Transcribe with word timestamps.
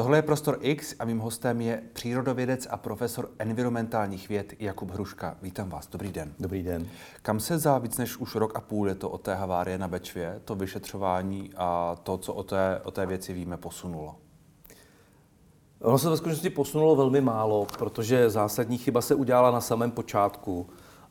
Tohle 0.00 0.18
je 0.18 0.22
Prostor 0.22 0.58
X 0.60 0.94
a 0.98 1.04
mým 1.04 1.18
hostem 1.18 1.60
je 1.60 1.82
přírodovědec 1.92 2.66
a 2.70 2.76
profesor 2.76 3.30
environmentálních 3.38 4.28
věd 4.28 4.52
Jakub 4.58 4.90
Hruška. 4.90 5.36
Vítám 5.42 5.68
vás, 5.68 5.88
dobrý 5.88 6.12
den. 6.12 6.34
Dobrý 6.38 6.62
den. 6.62 6.88
Kam 7.22 7.40
se 7.40 7.58
za 7.58 7.78
víc 7.78 7.98
než 7.98 8.16
už 8.16 8.34
rok 8.34 8.56
a 8.56 8.60
půl 8.60 8.88
je 8.88 8.94
to 8.94 9.10
od 9.10 9.20
té 9.20 9.34
havárie 9.34 9.78
na 9.78 9.88
Bečvě, 9.88 10.40
to 10.44 10.54
vyšetřování 10.54 11.50
a 11.56 11.96
to, 12.02 12.18
co 12.18 12.34
o 12.34 12.42
té, 12.42 12.80
o 12.84 12.90
té 12.90 13.06
věci 13.06 13.32
víme, 13.32 13.56
posunulo? 13.56 14.16
Ono 15.80 15.98
se 15.98 16.10
ve 16.10 16.16
skutečnosti 16.16 16.50
posunulo 16.50 16.96
velmi 16.96 17.20
málo, 17.20 17.66
protože 17.78 18.30
zásadní 18.30 18.78
chyba 18.78 19.00
se 19.00 19.14
udělala 19.14 19.50
na 19.50 19.60
samém 19.60 19.90
počátku. 19.90 20.70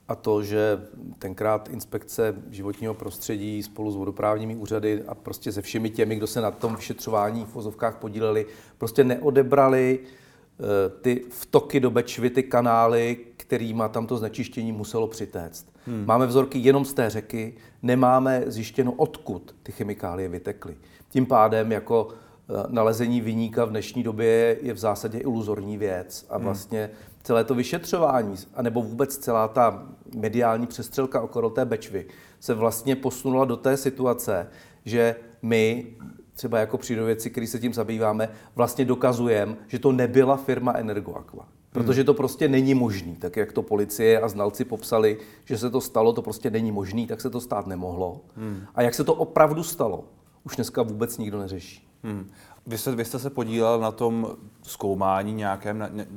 A 0.09 0.15
to, 0.15 0.43
že 0.43 0.81
tenkrát 1.19 1.69
inspekce 1.69 2.35
životního 2.49 2.93
prostředí 2.93 3.63
spolu 3.63 3.91
s 3.91 3.95
vodoprávními 3.95 4.55
úřady 4.55 5.03
a 5.07 5.15
prostě 5.15 5.51
se 5.51 5.61
všemi 5.61 5.89
těmi, 5.89 6.15
kdo 6.15 6.27
se 6.27 6.41
na 6.41 6.51
tom 6.51 6.75
vyšetřování 6.75 7.45
v 7.45 7.53
vozovkách 7.53 7.97
podíleli, 7.97 8.45
prostě 8.77 9.03
neodebrali 9.03 9.99
eh, 9.99 10.89
ty 11.01 11.21
vtoky 11.29 11.79
do 11.79 11.91
Bečvy, 11.91 12.29
ty 12.29 12.43
kanály, 12.43 13.17
kterýma 13.37 13.87
tam 13.87 14.07
to 14.07 14.17
znečištění 14.17 14.71
muselo 14.71 15.07
přitéct. 15.07 15.65
Hmm. 15.85 16.05
Máme 16.05 16.27
vzorky 16.27 16.59
jenom 16.59 16.85
z 16.85 16.93
té 16.93 17.09
řeky, 17.09 17.53
nemáme 17.83 18.43
zjištěno, 18.47 18.91
odkud 18.91 19.55
ty 19.63 19.71
chemikálie 19.71 20.29
vytekly. 20.29 20.77
Tím 21.09 21.25
pádem 21.25 21.71
jako 21.71 22.07
Eh, 22.49 22.63
nalezení 22.69 23.21
vyníka 23.21 23.65
v 23.65 23.69
dnešní 23.69 24.03
době 24.03 24.57
je 24.61 24.73
v 24.73 24.77
zásadě 24.77 25.17
iluzorní 25.17 25.77
věc 25.77 26.25
a 26.29 26.35
hmm. 26.35 26.43
vlastně 26.43 26.89
celé 27.23 27.43
to 27.43 27.55
vyšetřování, 27.55 28.35
anebo 28.53 28.81
vůbec 28.81 29.17
celá 29.17 29.47
ta 29.47 29.87
mediální 30.15 30.67
přestřelka 30.67 31.21
okolo 31.21 31.49
té 31.49 31.65
Bečvy 31.65 32.05
se 32.39 32.53
vlastně 32.53 32.95
posunula 32.95 33.45
do 33.45 33.57
té 33.57 33.77
situace, 33.77 34.47
že 34.85 35.15
my, 35.41 35.87
třeba 36.33 36.59
jako 36.59 36.77
přírodovědci, 36.77 37.29
který 37.29 37.47
se 37.47 37.59
tím 37.59 37.73
zabýváme, 37.73 38.29
vlastně 38.55 38.85
dokazujeme, 38.85 39.55
že 39.67 39.79
to 39.79 39.91
nebyla 39.91 40.37
firma 40.37 40.73
Energoaqua. 40.73 41.47
Protože 41.71 42.03
to 42.03 42.13
prostě 42.13 42.47
není 42.47 42.73
možný, 42.73 43.15
tak 43.15 43.37
jak 43.37 43.51
to 43.53 43.61
policie 43.61 44.21
a 44.21 44.27
znalci 44.27 44.65
popsali, 44.65 45.17
že 45.45 45.57
se 45.57 45.69
to 45.69 45.81
stalo, 45.81 46.13
to 46.13 46.21
prostě 46.21 46.49
není 46.49 46.71
možný, 46.71 47.07
tak 47.07 47.21
se 47.21 47.29
to 47.29 47.41
stát 47.41 47.67
nemohlo. 47.67 48.21
Hmm. 48.35 48.61
A 48.75 48.81
jak 48.81 48.93
se 48.93 49.03
to 49.03 49.13
opravdu 49.13 49.63
stalo, 49.63 50.03
už 50.43 50.55
dneska 50.55 50.81
vůbec 50.83 51.17
nikdo 51.17 51.39
neřeší. 51.39 51.87
Hmm. 52.03 52.29
Vy, 52.67 52.77
jste, 52.77 52.95
vy 52.95 53.05
jste 53.05 53.19
se 53.19 53.29
podílel 53.29 53.79
na 53.79 53.91
tom 53.91 54.27
zkoumání 54.63 55.33
nějakém, 55.33 55.77
na, 55.77 55.87
ně, 55.87 56.07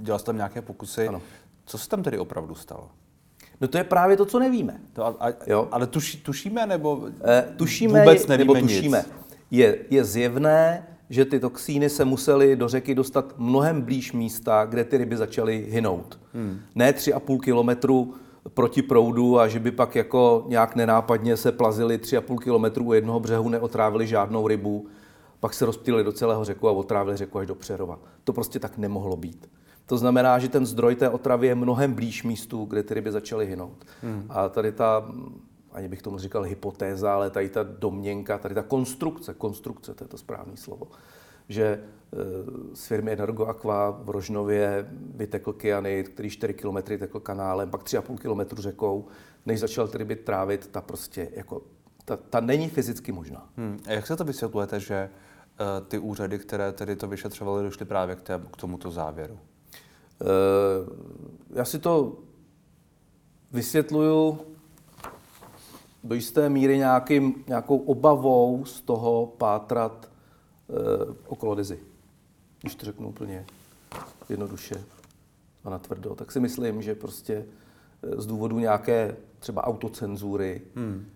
dělal 0.00 0.18
jste 0.18 0.26
tam 0.26 0.36
nějaké 0.36 0.62
pokusy. 0.62 1.08
Ano. 1.08 1.22
Co 1.66 1.78
se 1.78 1.88
tam 1.88 2.02
tedy 2.02 2.18
opravdu 2.18 2.54
stalo? 2.54 2.88
No 3.60 3.68
to 3.68 3.78
je 3.78 3.84
právě 3.84 4.16
to, 4.16 4.26
co 4.26 4.38
nevíme. 4.38 4.80
To, 4.92 5.06
a, 5.06 5.16
a, 5.20 5.32
jo? 5.46 5.68
Ale 5.70 5.86
tuši, 5.86 6.16
tušíme 6.16 6.66
nebo 6.66 7.08
e, 7.24 7.54
tušíme, 7.56 8.00
vůbec 8.00 8.26
nevíme 8.26 8.54
nebo 8.54 8.66
tušíme. 8.66 8.98
Nic? 8.98 9.06
Je, 9.50 9.78
je 9.90 10.04
zjevné, 10.04 10.86
že 11.10 11.24
ty 11.24 11.40
toxíny 11.40 11.90
se 11.90 12.04
musely 12.04 12.56
do 12.56 12.68
řeky 12.68 12.94
dostat 12.94 13.34
mnohem 13.36 13.82
blíž 13.82 14.12
místa, 14.12 14.64
kde 14.64 14.84
ty 14.84 14.96
ryby 14.96 15.16
začaly 15.16 15.66
hynout. 15.68 16.18
Hmm. 16.34 16.60
Ne 16.74 16.92
tři 16.92 17.12
a 17.12 17.20
půl 17.20 17.38
kilometru 17.38 18.14
proti 18.54 18.82
proudu 18.82 19.38
a 19.38 19.48
že 19.48 19.60
by 19.60 19.70
pak 19.70 19.96
jako 19.96 20.44
nějak 20.48 20.76
nenápadně 20.76 21.36
se 21.36 21.52
plazili 21.52 21.98
tři 21.98 22.16
a 22.16 22.20
půl 22.20 22.38
kilometru 22.38 22.84
u 22.84 22.92
jednoho 22.92 23.20
břehu, 23.20 23.48
neotrávili 23.48 24.06
žádnou 24.06 24.48
rybu, 24.48 24.86
pak 25.40 25.54
se 25.54 25.66
rozptýlili 25.66 26.04
do 26.04 26.12
celého 26.12 26.44
řeku 26.44 26.68
a 26.68 26.72
otrávili 26.72 27.16
řeku 27.16 27.38
až 27.38 27.46
do 27.46 27.54
Přerova. 27.54 27.98
To 28.24 28.32
prostě 28.32 28.58
tak 28.58 28.78
nemohlo 28.78 29.16
být. 29.16 29.50
To 29.90 29.98
znamená, 29.98 30.38
že 30.38 30.48
ten 30.48 30.66
zdroj 30.66 30.94
té 30.94 31.10
otravy 31.10 31.46
je 31.46 31.54
mnohem 31.54 31.94
blíž 31.94 32.22
místu, 32.22 32.64
kde 32.64 32.82
ty 32.82 32.94
ryby 32.94 33.12
začaly 33.12 33.46
hynout. 33.46 33.84
Hmm. 34.02 34.26
A 34.28 34.48
tady 34.48 34.72
ta, 34.72 35.10
ani 35.72 35.88
bych 35.88 36.02
tomu 36.02 36.18
říkal 36.18 36.42
hypotéza, 36.42 37.14
ale 37.14 37.30
tady 37.30 37.48
ta 37.48 37.62
domněnka, 37.62 38.38
tady 38.38 38.54
ta 38.54 38.62
konstrukce, 38.62 39.34
konstrukce, 39.34 39.94
to 39.94 40.04
je 40.04 40.08
to 40.08 40.18
správné 40.18 40.56
slovo, 40.56 40.86
že 41.48 41.64
e, 41.64 41.80
z 42.74 42.86
firmy 42.86 43.12
Energoaqua 43.12 43.90
v 43.90 44.10
Rožnově 44.10 44.86
vytekl 45.14 45.52
kyanid, 45.52 46.08
který 46.08 46.30
4 46.30 46.54
km 46.54 46.76
tekl 46.76 47.20
kanálem, 47.20 47.70
pak 47.70 47.82
3,5 47.82 48.18
km 48.18 48.62
řekou, 48.62 49.06
než 49.46 49.60
začal 49.60 49.88
ty 49.88 49.98
ryby 49.98 50.16
trávit, 50.16 50.66
ta 50.66 50.80
prostě 50.80 51.28
jako, 51.34 51.62
ta, 52.04 52.16
ta 52.16 52.40
není 52.40 52.68
fyzicky 52.68 53.12
možná. 53.12 53.48
Hmm. 53.56 53.78
A 53.86 53.92
jak 53.92 54.06
se 54.06 54.16
to 54.16 54.24
vysvětlujete, 54.24 54.80
že 54.80 55.10
Eh, 55.60 55.80
ty 55.88 55.98
úřady, 55.98 56.38
které 56.38 56.72
tedy 56.72 56.96
to 56.96 57.08
vyšetřovaly, 57.08 57.62
došly 57.62 57.86
právě 57.86 58.16
k, 58.16 58.20
té, 58.20 58.40
k 58.52 58.56
tomuto 58.56 58.90
závěru? 58.90 59.38
Eh, 60.20 60.26
já 61.50 61.64
si 61.64 61.78
to 61.78 62.18
vysvětluju 63.52 64.38
do 66.04 66.14
jisté 66.14 66.48
míry 66.48 66.78
nějakým, 66.78 67.44
nějakou 67.46 67.78
obavou 67.78 68.64
z 68.64 68.80
toho 68.80 69.26
pátrat 69.26 70.10
eh, 70.10 71.14
okolo 71.26 71.54
Dezy. 71.54 71.78
Když 72.60 72.74
to 72.74 72.86
řeknu 72.86 73.08
úplně 73.08 73.46
jednoduše 74.28 74.84
a 75.64 75.70
natvrdo, 75.70 76.14
tak 76.14 76.32
si 76.32 76.40
myslím, 76.40 76.82
že 76.82 76.94
prostě 76.94 77.46
z 78.16 78.26
důvodu 78.26 78.58
nějaké 78.58 79.16
třeba 79.38 79.64
autocenzury, 79.64 80.62
hmm. 80.74 81.06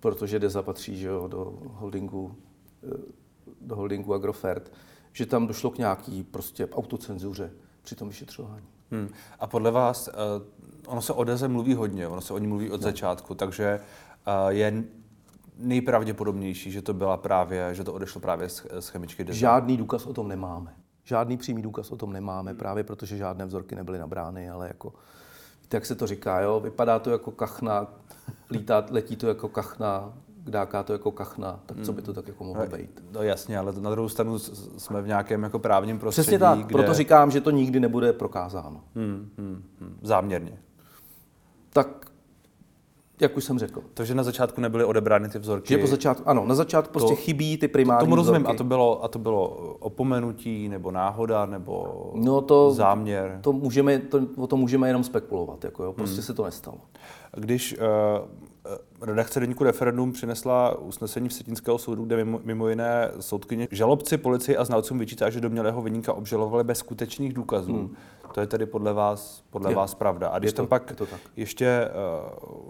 protože 0.00 0.38
Deza 0.38 0.62
patří 0.62 0.96
že 0.96 1.06
jo, 1.06 1.28
do 1.28 1.58
holdingu 1.62 2.36
do 3.60 3.76
holdingu 3.76 4.14
Agrofert, 4.14 4.72
že 5.12 5.26
tam 5.26 5.46
došlo 5.46 5.70
k 5.70 5.78
nějaký 5.78 6.22
prostě 6.22 6.68
autocenzuře 6.68 7.50
při 7.84 7.94
tom 7.94 8.08
vyšetřování. 8.08 8.66
Hmm. 8.90 9.08
A 9.40 9.46
podle 9.46 9.70
vás, 9.70 10.08
uh, 10.08 10.14
ono 10.86 11.02
se 11.02 11.12
o 11.12 11.24
Deze 11.24 11.48
mluví 11.48 11.74
hodně, 11.74 12.08
ono 12.08 12.20
se 12.20 12.34
o 12.34 12.38
ní 12.38 12.46
mluví 12.46 12.70
od 12.70 12.80
no. 12.80 12.84
začátku, 12.84 13.34
takže 13.34 13.80
uh, 14.26 14.48
je 14.48 14.84
nejpravděpodobnější, 15.58 16.70
že 16.70 16.82
to 16.82 16.94
byla 16.94 17.16
právě, 17.16 17.74
že 17.74 17.84
to 17.84 17.92
odešlo 17.92 18.20
právě 18.20 18.48
z, 18.48 18.66
z 18.80 18.88
chemičky 18.88 19.24
Deze? 19.24 19.38
Žádný 19.38 19.76
důkaz 19.76 20.06
o 20.06 20.12
tom 20.12 20.28
nemáme. 20.28 20.74
Žádný 21.04 21.36
přímý 21.36 21.62
důkaz 21.62 21.90
o 21.90 21.96
tom 21.96 22.12
nemáme, 22.12 22.50
hmm. 22.50 22.58
právě 22.58 22.84
protože 22.84 23.16
žádné 23.16 23.46
vzorky 23.46 23.74
nebyly 23.74 23.98
nabrány, 23.98 24.50
ale 24.50 24.68
jako, 24.68 24.92
víte, 25.62 25.76
jak 25.76 25.86
se 25.86 25.94
to 25.94 26.06
říká, 26.06 26.40
jo? 26.40 26.60
vypadá 26.60 26.98
to 26.98 27.10
jako 27.10 27.30
kachna, 27.30 27.86
lítá, 28.50 28.86
letí 28.90 29.16
to 29.16 29.28
jako 29.28 29.48
kachna, 29.48 30.12
dáká 30.46 30.82
to 30.82 30.92
jako 30.92 31.10
kachna, 31.10 31.60
tak 31.66 31.76
co 31.82 31.92
by 31.92 32.02
to 32.02 32.12
tak 32.12 32.28
jako 32.28 32.44
mohlo 32.44 32.66
být? 32.66 33.04
No 33.12 33.22
jasně, 33.22 33.58
ale 33.58 33.72
na 33.80 33.90
druhou 33.90 34.08
stranu 34.08 34.38
jsme 34.78 35.02
v 35.02 35.06
nějakém 35.06 35.42
jako 35.42 35.58
právním 35.58 35.98
prostředí, 35.98 36.24
Přesně 36.24 36.38
tak, 36.38 36.58
kde... 36.58 36.72
proto 36.72 36.94
říkám, 36.94 37.30
že 37.30 37.40
to 37.40 37.50
nikdy 37.50 37.80
nebude 37.80 38.12
prokázáno. 38.12 38.80
Hmm, 38.94 39.30
hmm, 39.38 39.62
hmm. 39.80 39.98
Záměrně. 40.02 40.58
Tak 41.72 42.14
jak 43.20 43.36
už 43.36 43.44
jsem 43.44 43.58
řekl. 43.58 43.82
To, 43.94 44.04
že 44.04 44.14
na 44.14 44.22
začátku 44.22 44.60
nebyly 44.60 44.84
odebrány 44.84 45.28
ty 45.28 45.38
vzorky. 45.38 45.74
Že 45.74 45.78
po 45.78 45.86
začátku, 45.86 46.28
ano, 46.28 46.46
na 46.46 46.54
začátku 46.54 46.92
to, 46.92 46.98
prostě 46.98 47.14
chybí 47.14 47.56
ty 47.58 47.68
primární 47.68 48.06
Tomu 48.06 48.16
rozumím, 48.16 48.42
vzorky. 48.42 48.56
a 48.56 48.58
to 48.58 48.64
bylo, 48.64 49.04
a 49.04 49.08
to 49.08 49.18
bylo 49.18 49.48
opomenutí, 49.80 50.68
nebo 50.68 50.90
náhoda, 50.90 51.46
nebo 51.46 52.10
no 52.14 52.40
to, 52.40 52.72
záměr. 52.72 53.38
To 53.40 53.52
můžeme, 53.52 53.98
to, 53.98 54.20
o 54.36 54.46
tom 54.46 54.60
můžeme 54.60 54.88
jenom 54.88 55.04
spekulovat, 55.04 55.64
jako 55.64 55.84
jo, 55.84 55.92
prostě 55.92 56.16
hmm. 56.16 56.22
se 56.22 56.34
to 56.34 56.44
nestalo. 56.44 56.78
Když 57.36 57.76
uh, 57.78 58.28
redakce 59.00 59.40
deníku 59.40 59.64
Referendum 59.64 60.12
přinesla 60.12 60.78
usnesení 60.78 61.28
Vsetínského 61.28 61.78
soudu, 61.78 62.04
kde 62.04 62.16
mimo, 62.16 62.40
mimo 62.44 62.68
jiné 62.68 63.10
soudkyně 63.20 63.68
žalobci, 63.70 64.18
policii 64.18 64.56
a 64.56 64.64
znalcům 64.64 64.98
vyčítá, 64.98 65.30
že 65.30 65.40
domělého 65.40 65.82
vyníka 65.82 66.12
obžalovali 66.12 66.64
bez 66.64 66.78
skutečných 66.78 67.32
důkazů. 67.32 67.72
Hmm. 67.72 67.96
To 68.34 68.40
je 68.40 68.46
tedy 68.46 68.66
podle 68.66 68.92
vás, 68.92 69.44
podle 69.50 69.70
je, 69.70 69.76
vás 69.76 69.94
pravda. 69.94 70.28
A 70.28 70.38
když 70.38 70.52
to, 70.52 70.56
tam 70.56 70.66
pak 70.66 70.92
to 70.92 71.06
tak. 71.06 71.20
ještě 71.36 71.88
uh, 71.88 72.64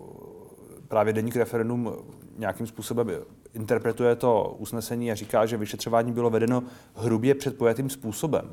právě 0.89 1.13
deník 1.13 1.37
Referendum 1.37 1.93
nějakým 2.39 2.67
způsobem 2.67 3.11
interpretuje 3.55 4.17
to 4.17 4.57
usnesení 4.59 5.13
a 5.13 5.15
říká, 5.15 5.47
že 5.47 5.57
vyšetřování 5.57 6.13
bylo 6.13 6.31
vedeno 6.31 6.63
hrubě 6.95 7.35
předpojatým 7.35 7.91
způsobem. 7.91 8.53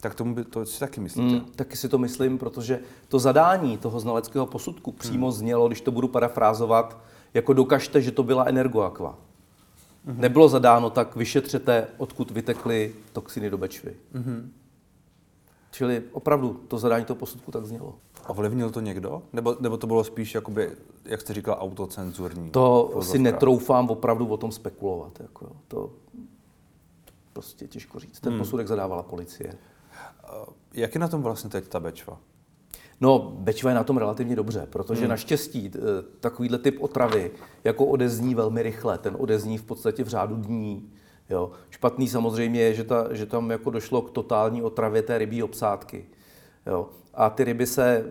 Tak 0.00 0.14
tomu 0.14 0.34
by, 0.34 0.44
to 0.44 0.66
si 0.66 0.80
taky 0.80 1.00
myslíte? 1.00 1.34
Mm, 1.34 1.40
taky 1.40 1.76
si 1.76 1.88
to 1.88 1.98
myslím, 1.98 2.38
protože 2.38 2.80
to 3.08 3.18
zadání 3.18 3.78
toho 3.78 4.00
znaleckého 4.00 4.46
posudku 4.46 4.92
přímo 4.92 5.26
mm. 5.26 5.32
znělo, 5.32 5.66
když 5.66 5.80
to 5.80 5.90
budu 5.90 6.08
parafrázovat, 6.08 6.98
jako 7.34 7.52
dokažte, 7.52 8.02
že 8.02 8.10
to 8.10 8.22
byla 8.22 8.44
energoakva. 8.44 9.18
Mm-hmm. 10.06 10.18
Nebylo 10.18 10.48
zadáno 10.48 10.90
tak, 10.90 11.16
vyšetřete, 11.16 11.86
odkud 11.96 12.30
vytekly 12.30 12.94
toxiny 13.12 13.50
do 13.50 13.58
Bečvy. 13.58 13.96
Mm-hmm. 14.14 14.48
Čili 15.70 16.02
opravdu 16.12 16.60
to 16.68 16.78
zadání 16.78 17.04
toho 17.04 17.16
posudku 17.16 17.52
tak 17.52 17.66
znělo. 17.66 17.94
Ovlivnil 18.26 18.70
to 18.70 18.80
někdo? 18.80 19.22
Nebo, 19.32 19.56
nebo 19.60 19.76
to 19.76 19.86
bylo 19.86 20.04
spíš, 20.04 20.34
jakoby, 20.34 20.70
jak 21.04 21.20
jste 21.20 21.34
říkal, 21.34 21.56
autocenzurní? 21.60 22.50
To 22.50 22.98
si 23.02 23.18
netroufám 23.18 23.90
opravdu 23.90 24.26
o 24.26 24.36
tom 24.36 24.52
spekulovat. 24.52 25.20
Jako, 25.20 25.56
to 25.68 25.90
prostě 27.32 27.66
těžko 27.66 27.98
říct. 27.98 28.20
Ten 28.20 28.32
hmm. 28.32 28.40
posudek 28.40 28.66
zadávala 28.66 29.02
policie. 29.02 29.52
Jak 30.74 30.94
je 30.94 31.00
na 31.00 31.08
tom 31.08 31.22
vlastně 31.22 31.50
teď 31.50 31.68
ta 31.68 31.80
Bečva? 31.80 32.18
No, 33.00 33.18
Bečva 33.38 33.70
je 33.70 33.76
na 33.76 33.84
tom 33.84 33.96
relativně 33.96 34.36
dobře, 34.36 34.66
protože 34.70 35.00
hmm. 35.00 35.10
naštěstí 35.10 35.72
eh, 35.74 35.78
takovýhle 36.20 36.58
typ 36.58 36.82
otravy 36.82 37.30
jako 37.64 37.86
odezní 37.86 38.34
velmi 38.34 38.62
rychle. 38.62 38.98
Ten 38.98 39.16
odezní 39.18 39.58
v 39.58 39.62
podstatě 39.62 40.04
v 40.04 40.08
řádu 40.08 40.36
dní. 40.36 40.90
Jo. 41.30 41.50
Špatný 41.70 42.08
samozřejmě 42.08 42.60
je, 42.60 42.74
že, 42.74 42.84
ta, 42.84 43.14
že 43.14 43.26
tam 43.26 43.50
jako 43.50 43.70
došlo 43.70 44.02
k 44.02 44.10
totální 44.10 44.62
otravě 44.62 45.02
té 45.02 45.18
rybí 45.18 45.42
obsádky. 45.42 46.06
Jo. 46.66 46.88
A 47.14 47.30
ty 47.30 47.44
ryby 47.44 47.66
se 47.66 47.96
eh, 47.96 48.04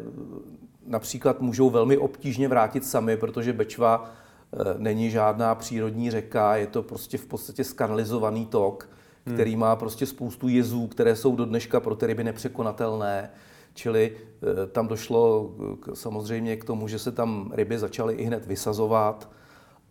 například 0.86 1.42
můžou 1.42 1.69
velmi 1.69 1.98
obtížně 1.98 2.48
vrátit 2.48 2.86
sami, 2.86 3.18
protože 3.18 3.54
Bečva 3.54 4.12
eh, 4.54 4.57
není 4.78 5.12
žádná 5.12 5.56
přírodní 5.56 6.12
řeka, 6.12 6.56
je 6.56 6.68
to 6.68 6.84
prostě 6.84 7.18
v 7.18 7.25
podstatě 7.25 7.63
skanalizovaný 7.63 8.45
tok. 8.45 8.89
Který 9.33 9.56
má 9.56 9.75
prostě 9.75 10.06
spoustu 10.06 10.47
jezů, 10.47 10.88
které 10.88 11.15
jsou 11.15 11.35
do 11.35 11.45
dneška 11.45 11.79
pro 11.79 11.95
ty 11.95 12.07
ryby 12.07 12.24
nepřekonatelné. 12.24 13.29
Čili 13.74 14.13
e, 14.15 14.68
tam 14.68 14.88
došlo 14.88 15.56
k, 15.79 15.95
samozřejmě 15.95 16.56
k 16.56 16.63
tomu, 16.65 16.88
že 16.88 17.00
se 17.00 17.12
tam 17.12 17.51
ryby 17.56 17.79
začaly 17.79 18.13
i 18.13 18.24
hned 18.24 18.45
vysazovat 18.45 19.29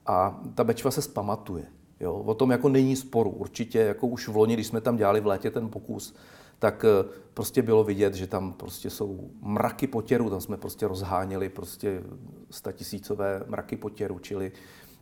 a 0.06 0.40
ta 0.54 0.64
Bečva 0.64 0.90
se 0.90 1.02
spamatuje. 1.02 1.64
Jo? 2.00 2.12
O 2.12 2.34
tom 2.34 2.50
jako 2.50 2.68
není 2.68 2.96
sporu. 2.96 3.30
Určitě 3.30 3.78
jako 3.78 4.06
už 4.06 4.28
v 4.28 4.36
loni, 4.36 4.54
když 4.54 4.66
jsme 4.66 4.80
tam 4.80 4.96
dělali 4.96 5.20
v 5.20 5.26
létě 5.26 5.50
ten 5.50 5.68
pokus, 5.68 6.14
tak 6.58 6.84
eh, 6.84 7.08
prostě 7.34 7.62
bylo 7.62 7.84
vidět, 7.84 8.14
že 8.14 8.26
tam 8.26 8.52
prostě 8.52 8.90
jsou 8.90 9.30
mraky 9.40 9.86
potěru, 9.86 10.30
tam 10.30 10.40
jsme 10.40 10.56
prostě 10.56 10.88
rozháněli 10.88 11.48
prostě 11.48 12.02
statisícové 12.50 13.42
mraky 13.46 13.76
potěru, 13.76 14.18
čili 14.18 14.52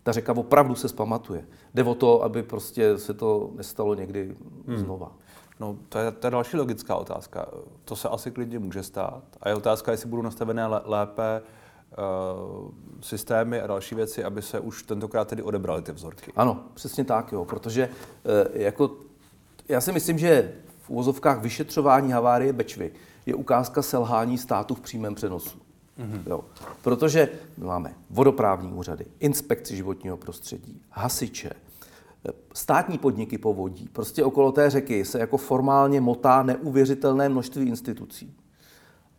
ta 0.04 0.12
řeka 0.12 0.32
opravdu 0.36 0.74
se 0.74 0.88
zpamatuje. 0.88 1.46
Jde 1.74 1.84
o 1.84 1.94
to, 1.94 2.22
aby 2.22 2.42
prostě 2.42 2.98
se 2.98 3.14
to 3.14 3.50
nestalo 3.56 3.94
někdy 3.94 4.36
hmm. 4.66 4.78
znova. 4.78 5.12
No, 5.60 5.76
to 5.88 5.98
je, 5.98 6.10
to 6.12 6.26
je 6.26 6.30
další 6.30 6.56
logická 6.56 6.96
otázka. 6.96 7.46
To 7.84 7.96
se 7.96 8.08
asi 8.08 8.30
klidně 8.30 8.58
může 8.58 8.82
stát. 8.82 9.22
A 9.40 9.48
je 9.48 9.54
otázka, 9.54 9.90
jestli 9.90 10.08
budou 10.08 10.22
nastavené 10.22 10.66
lépe 10.66 11.42
uh, 11.42 12.70
systémy 13.00 13.60
a 13.60 13.66
další 13.66 13.94
věci, 13.94 14.24
aby 14.24 14.42
se 14.42 14.60
už 14.60 14.82
tentokrát 14.82 15.28
tedy 15.28 15.42
odebrali 15.42 15.82
ty 15.82 15.92
vzorky. 15.92 16.32
Ano, 16.36 16.60
přesně 16.74 17.04
tak, 17.04 17.32
jo, 17.32 17.44
protože 17.44 17.88
uh, 17.88 18.60
jako 18.60 18.90
já 19.68 19.80
si 19.80 19.92
myslím, 19.92 20.18
že 20.18 20.52
v 20.82 20.90
úvozovkách 20.90 21.40
vyšetřování 21.40 22.12
havárie 22.12 22.52
Bečvy 22.52 22.92
je 23.26 23.34
ukázka 23.34 23.82
selhání 23.82 24.38
státu 24.38 24.74
v 24.74 24.80
přímém 24.80 25.14
přenosu. 25.14 25.63
Mm-hmm. 25.98 26.22
Jo. 26.26 26.44
Protože 26.82 27.28
máme 27.58 27.94
vodoprávní 28.10 28.72
úřady, 28.72 29.06
inspekci 29.20 29.76
životního 29.76 30.16
prostředí, 30.16 30.82
hasiče, 30.90 31.50
státní 32.54 32.98
podniky 32.98 33.38
povodí. 33.38 33.88
Prostě 33.92 34.24
okolo 34.24 34.52
té 34.52 34.70
řeky 34.70 35.04
se 35.04 35.18
jako 35.18 35.36
formálně 35.36 36.00
motá 36.00 36.42
neuvěřitelné 36.42 37.28
množství 37.28 37.68
institucí. 37.68 38.36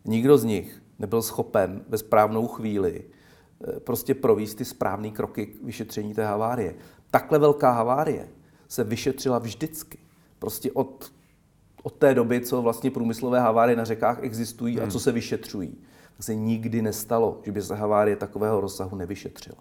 Nikdo 0.04 0.38
z 0.38 0.44
nich 0.44 0.82
nebyl 0.98 1.22
schopen 1.22 1.84
ve 1.88 1.98
správnou 1.98 2.46
chvíli 2.46 3.04
eh, 3.04 3.80
prostě 3.80 4.14
províst 4.14 4.58
ty 4.58 4.64
správné 4.64 5.10
kroky 5.10 5.46
k 5.46 5.62
vyšetření 5.62 6.14
té 6.14 6.26
havárie. 6.26 6.74
Takhle 7.10 7.38
velká 7.38 7.70
havárie 7.70 8.28
se 8.68 8.84
vyšetřila 8.84 9.38
vždycky. 9.38 9.98
Prostě 10.38 10.72
od 10.72 11.12
od 11.86 11.92
té 11.92 12.14
doby, 12.14 12.40
co 12.40 12.62
vlastně 12.62 12.90
průmyslové 12.90 13.40
havárie 13.40 13.76
na 13.76 13.84
řekách 13.84 14.18
existují 14.22 14.76
hmm. 14.76 14.84
a 14.84 14.90
co 14.90 15.00
se 15.00 15.12
vyšetřují, 15.12 15.78
se 16.20 16.34
nikdy 16.34 16.82
nestalo, 16.82 17.40
že 17.42 17.52
by 17.52 17.62
se 17.62 17.74
havárie 17.74 18.16
takového 18.16 18.60
rozsahu 18.60 18.96
nevyšetřila. 18.96 19.58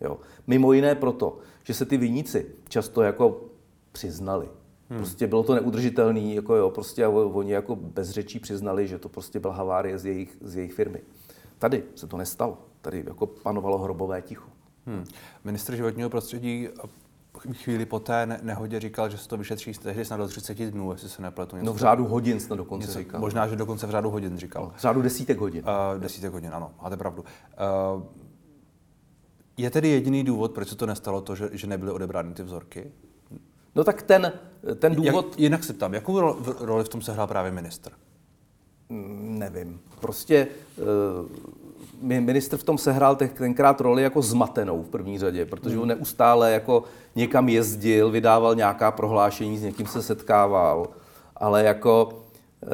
Jo. 0.00 0.18
Mimo 0.46 0.72
jiné 0.72 0.94
proto, 0.94 1.38
že 1.64 1.74
se 1.74 1.84
ty 1.84 1.96
viníci 1.96 2.46
často 2.68 3.02
jako 3.02 3.40
přiznali. 3.92 4.48
Hmm. 4.90 4.98
Prostě 4.98 5.26
bylo 5.26 5.42
to 5.42 5.54
neudržitelné, 5.54 6.20
jako 6.20 6.56
jo, 6.56 6.70
prostě 6.70 7.06
oni 7.06 7.52
jako 7.52 7.76
bez 7.76 8.10
řečí 8.10 8.38
přiznali, 8.38 8.88
že 8.88 8.98
to 8.98 9.08
prostě 9.08 9.40
byla 9.40 9.54
havárie 9.54 9.98
z 9.98 10.06
jejich, 10.06 10.36
z 10.40 10.56
jejich 10.56 10.72
firmy. 10.72 11.00
Tady 11.58 11.82
se 11.94 12.06
to 12.06 12.16
nestalo. 12.16 12.58
Tady 12.80 13.04
jako 13.06 13.26
panovalo 13.26 13.78
hrobové 13.78 14.22
ticho. 14.22 14.48
Hmm. 14.86 15.04
Ministr 15.44 15.76
životního 15.76 16.10
prostředí 16.10 16.68
chvíli 17.52 17.86
po 17.86 18.00
té 18.00 18.38
nehodě 18.42 18.80
říkal, 18.80 19.10
že 19.10 19.18
se 19.18 19.28
to 19.28 19.36
vyšetří 19.36 19.72
tehdy 19.72 20.04
snad 20.04 20.16
do 20.16 20.28
30 20.28 20.58
dnů, 20.58 20.92
jestli 20.92 21.08
se 21.08 21.22
nepletu. 21.22 21.56
Něco 21.56 21.66
no 21.66 21.72
v 21.72 21.76
řádu 21.76 22.04
hodin 22.04 22.40
snad 22.40 22.56
dokonce 22.56 22.86
něco, 22.86 22.98
říkal. 22.98 23.20
Možná, 23.20 23.48
že 23.48 23.56
dokonce 23.56 23.86
v 23.86 23.90
řádu 23.90 24.10
hodin 24.10 24.38
říkal. 24.38 24.62
No, 24.62 24.72
v 24.76 24.80
řádu 24.80 25.02
desítek 25.02 25.38
hodin. 25.38 25.64
Uh, 25.64 26.00
desítek 26.00 26.32
hodin, 26.32 26.50
ano, 26.54 26.70
máte 26.82 26.96
pravdu. 26.96 27.24
Uh, 27.94 28.02
je 29.56 29.70
tedy 29.70 29.88
jediný 29.88 30.24
důvod, 30.24 30.52
proč 30.52 30.68
se 30.68 30.76
to 30.76 30.86
nestalo, 30.86 31.20
to, 31.20 31.34
že, 31.34 31.48
že 31.52 31.66
nebyly 31.66 31.92
odebrány 31.92 32.34
ty 32.34 32.42
vzorky? 32.42 32.92
No 33.74 33.84
tak 33.84 34.02
ten, 34.02 34.32
ten 34.78 34.94
důvod... 34.94 35.26
Jak, 35.26 35.40
jinak 35.40 35.64
se 35.64 35.72
ptám, 35.72 35.94
jakou 35.94 36.20
roli 36.60 36.84
v 36.84 36.88
tom 36.88 37.02
sehrál 37.02 37.26
právě 37.26 37.52
ministr? 37.52 37.92
Mm, 38.88 39.38
nevím. 39.38 39.80
Prostě 40.00 40.48
uh, 40.76 40.84
ministr 42.02 42.56
v 42.56 42.62
tom 42.64 42.78
sehrál 42.78 43.16
tenkrát 43.16 43.80
roli 43.80 44.02
jako 44.02 44.22
zmatenou 44.22 44.82
v 44.82 44.88
první 44.88 45.18
řadě, 45.18 45.46
protože 45.46 45.78
on 45.78 45.88
neustále 45.88 46.52
jako 46.52 46.84
někam 47.14 47.48
jezdil, 47.48 48.10
vydával 48.10 48.54
nějaká 48.54 48.90
prohlášení, 48.90 49.58
s 49.58 49.62
někým 49.62 49.86
se 49.86 50.02
setkával, 50.02 50.88
ale 51.36 51.64
jako, 51.64 52.24
eh, 52.62 52.66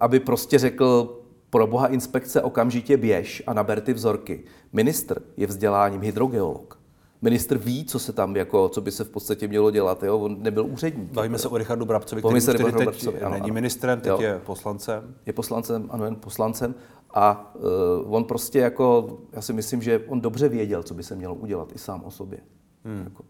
aby 0.00 0.20
prostě 0.20 0.58
řekl, 0.58 1.18
pro 1.50 1.66
boha 1.66 1.86
inspekce 1.86 2.42
okamžitě 2.42 2.96
běž 2.96 3.42
a 3.46 3.52
naber 3.52 3.80
ty 3.80 3.92
vzorky. 3.92 4.44
Ministr 4.72 5.22
je 5.36 5.46
vzděláním 5.46 6.00
hydrogeolog. 6.00 6.81
Ministr 7.22 7.58
ví, 7.58 7.84
co 7.84 7.98
se 7.98 8.12
tam, 8.12 8.36
jako, 8.36 8.68
co 8.68 8.80
by 8.80 8.90
se 8.90 9.04
v 9.04 9.10
podstatě 9.10 9.48
mělo 9.48 9.70
dělat. 9.70 10.02
Jo? 10.02 10.18
On 10.18 10.42
nebyl 10.42 10.66
úředník. 10.66 11.12
Bavíme 11.12 11.38
se 11.38 11.48
o 11.48 11.58
Richardu 11.58 11.84
Brabcovi, 11.84 12.22
který 12.22 12.40
se 12.40 12.54
teď 12.54 12.74
Brabcovi, 12.74 13.20
ano, 13.20 13.34
není 13.34 13.50
ministrem, 13.50 14.00
teď 14.00 14.10
jo. 14.10 14.20
je 14.20 14.40
poslancem. 14.46 15.14
Je 15.26 15.32
poslancem, 15.32 15.88
ano, 15.90 16.04
jen 16.04 16.16
poslancem. 16.16 16.74
A 17.14 17.54
uh, 17.54 18.14
on 18.14 18.24
prostě 18.24 18.58
jako, 18.58 19.18
já 19.32 19.42
si 19.42 19.52
myslím, 19.52 19.82
že 19.82 19.98
on 20.08 20.20
dobře 20.20 20.48
věděl, 20.48 20.82
co 20.82 20.94
by 20.94 21.02
se 21.02 21.14
mělo 21.14 21.34
udělat 21.34 21.72
i 21.74 21.78
sám 21.78 22.04
o 22.04 22.10
sobě. 22.10 22.38
Hmm. 22.84 23.04
Jako, 23.04 23.24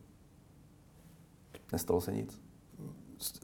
nestalo 1.72 2.00
se 2.00 2.12
nic. 2.12 2.40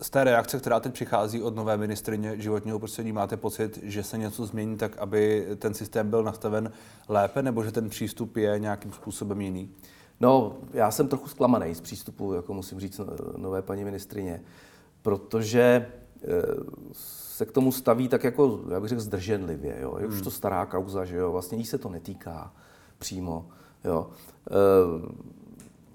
Z 0.02 0.10
té 0.10 0.24
reakce, 0.24 0.58
která 0.58 0.80
teď 0.80 0.92
přichází 0.92 1.42
od 1.42 1.56
nové 1.56 1.76
ministrině 1.76 2.40
životního 2.40 2.78
prostředí, 2.78 3.12
máte 3.12 3.36
pocit, 3.36 3.78
že 3.82 4.02
se 4.02 4.18
něco 4.18 4.46
změní 4.46 4.76
tak, 4.76 4.98
aby 4.98 5.46
ten 5.56 5.74
systém 5.74 6.10
byl 6.10 6.22
nastaven 6.22 6.72
lépe, 7.08 7.42
nebo 7.42 7.64
že 7.64 7.72
ten 7.72 7.88
přístup 7.88 8.36
je 8.36 8.58
nějakým 8.58 8.92
způsobem 8.92 9.40
jiný? 9.40 9.70
No, 10.20 10.56
já 10.72 10.90
jsem 10.90 11.08
trochu 11.08 11.28
zklamaný 11.28 11.74
z 11.74 11.80
přístupu, 11.80 12.32
jako 12.32 12.54
musím 12.54 12.80
říct, 12.80 13.00
nové 13.36 13.62
paní 13.62 13.84
ministrině, 13.84 14.42
protože 15.02 15.86
eh, 16.22 16.26
se 16.92 17.46
k 17.46 17.52
tomu 17.52 17.72
staví 17.72 18.08
tak 18.08 18.24
jako, 18.24 18.60
já 18.70 18.80
bych 18.80 18.88
řekl, 18.88 19.00
zdrženlivě. 19.00 19.76
Jo? 19.80 19.96
Je 20.00 20.06
už 20.06 20.14
hmm. 20.14 20.24
to 20.24 20.30
stará 20.30 20.66
kauza, 20.66 21.04
že 21.04 21.16
jo? 21.16 21.32
Vlastně 21.32 21.58
jí 21.58 21.64
se 21.64 21.78
to 21.78 21.88
netýká 21.88 22.52
přímo. 22.98 23.46
Jo? 23.84 24.10
Eh, 24.50 24.52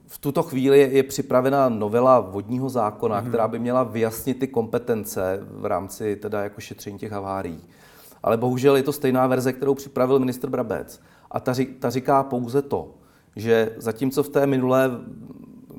v 0.08 0.18
tuto 0.18 0.44
chvíli 0.44 0.80
je 0.80 1.04
připravena 1.04 1.70
novela 1.70 2.20
vodního 2.20 2.70
zákona, 2.70 3.20
hmm. 3.20 3.30
která 3.30 3.48
by 3.48 3.60
měla 3.60 3.84
vyjasnit 3.84 4.40
ty 4.40 4.48
kompetence 4.48 5.40
v 5.42 5.66
rámci 5.66 6.16
teda 6.16 6.44
jako 6.44 6.62
šetření 6.62 7.00
těch 7.00 7.12
havárií. 7.12 7.62
Ale 8.24 8.38
bohužel 8.38 8.76
je 8.76 8.84
to 8.84 8.94
stejná 8.94 9.28
verze, 9.28 9.54
kterou 9.54 9.76
připravil 9.76 10.20
ministr 10.20 10.50
Brabec. 10.50 11.02
A 11.32 11.40
ta, 11.40 11.54
ta 11.80 11.90
říká 11.90 12.24
pouze 12.24 12.62
to, 12.62 12.92
že 13.36 13.76
zatímco 13.78 14.24
v 14.24 14.30
té 14.30 14.48
minulé 14.48 14.92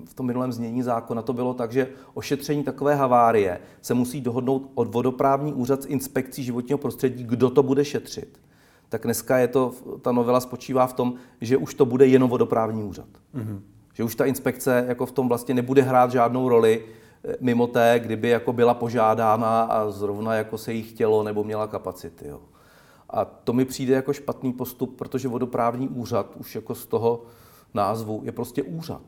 v 0.05 0.15
tom 0.15 0.27
minulém 0.27 0.53
znění 0.53 0.83
zákona 0.83 1.23
to 1.23 1.33
bylo 1.33 1.55
tak, 1.55 1.73
že 1.73 1.89
ošetření 2.15 2.63
takové 2.63 2.95
havárie 2.95 3.59
se 3.83 3.95
musí 3.95 4.21
dohodnout 4.21 4.71
od 4.75 4.95
vodoprávní 4.95 5.53
úřad 5.53 5.83
s 5.83 5.87
inspekcí 5.87 6.45
životního 6.45 6.79
prostředí, 6.79 7.25
kdo 7.25 7.51
to 7.51 7.63
bude 7.63 7.85
šetřit. 7.85 8.41
Tak 8.89 9.03
dneska 9.03 9.39
je 9.39 9.49
to, 9.49 9.73
ta 10.03 10.13
novela 10.13 10.41
spočívá 10.41 10.87
v 10.87 10.93
tom, 10.93 11.15
že 11.41 11.57
už 11.57 11.75
to 11.75 11.87
bude 11.87 12.07
jenom 12.07 12.31
vodoprávní 12.31 12.83
úřad. 12.83 13.09
Mm-hmm. 13.35 13.61
Že 13.95 14.05
už 14.05 14.15
ta 14.15 14.25
inspekce 14.25 14.85
jako 14.89 15.07
v 15.07 15.13
tom 15.13 15.29
vlastně 15.29 15.55
nebude 15.55 15.83
hrát 15.83 16.11
žádnou 16.11 16.49
roli 16.49 16.85
eh, 17.25 17.37
mimo 17.41 17.67
té, 17.67 18.01
kdyby 18.03 18.29
jako 18.29 18.53
byla 18.53 18.75
požádána 18.75 19.63
a 19.63 19.91
zrovna 19.91 20.35
jako 20.35 20.59
se 20.59 20.73
jí 20.73 20.83
chtělo 20.83 21.23
nebo 21.23 21.45
měla 21.45 21.67
kapacity. 21.67 22.29
Jo. 22.29 22.41
A 23.11 23.25
to 23.25 23.53
mi 23.53 23.65
přijde 23.65 23.95
jako 23.95 24.13
špatný 24.13 24.53
postup, 24.53 24.97
protože 24.99 25.29
vodoprávní 25.29 25.89
úřad 25.89 26.33
už 26.37 26.55
jako 26.55 26.75
z 26.75 26.87
toho 26.87 27.23
názvu 27.75 28.21
je 28.25 28.33
prostě 28.33 28.63
úřad. 28.63 29.03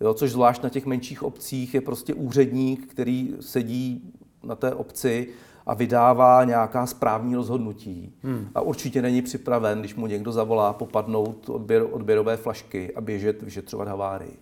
Jo, 0.00 0.14
což 0.14 0.30
zvlášť 0.32 0.62
na 0.62 0.68
těch 0.68 0.86
menších 0.86 1.22
obcích 1.22 1.74
je 1.74 1.80
prostě 1.80 2.14
úředník, 2.14 2.86
který 2.86 3.34
sedí 3.40 4.12
na 4.44 4.56
té 4.56 4.74
obci 4.74 5.28
a 5.66 5.74
vydává 5.74 6.44
nějaká 6.44 6.86
správní 6.86 7.34
rozhodnutí. 7.34 8.12
Hmm. 8.22 8.48
A 8.54 8.60
určitě 8.60 9.02
není 9.02 9.22
připraven, 9.22 9.80
když 9.80 9.94
mu 9.94 10.06
někdo 10.06 10.32
zavolá, 10.32 10.72
popadnout 10.72 11.48
odběr, 11.48 11.86
odběrové 11.90 12.36
flašky 12.36 12.94
a 12.94 13.00
běžet 13.00 13.42
vyšetřovat 13.42 13.88
havárii. 13.88 14.36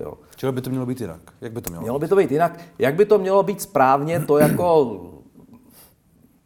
Jo. 0.00 0.14
Čili 0.36 0.52
by 0.52 0.60
to 0.60 0.70
mělo 0.70 0.86
být 0.86 1.00
jinak? 1.00 1.20
Jak 1.40 1.52
by 1.52 1.60
to 1.60 1.70
mělo? 1.70 1.82
Mělo 1.82 1.98
by 1.98 2.08
to 2.08 2.16
být 2.16 2.30
jinak. 2.30 2.60
Jak 2.78 2.94
by 2.94 3.06
to 3.06 3.18
mělo 3.18 3.42
být 3.42 3.60
správně, 3.60 4.20
to 4.20 4.38
jako 4.38 5.00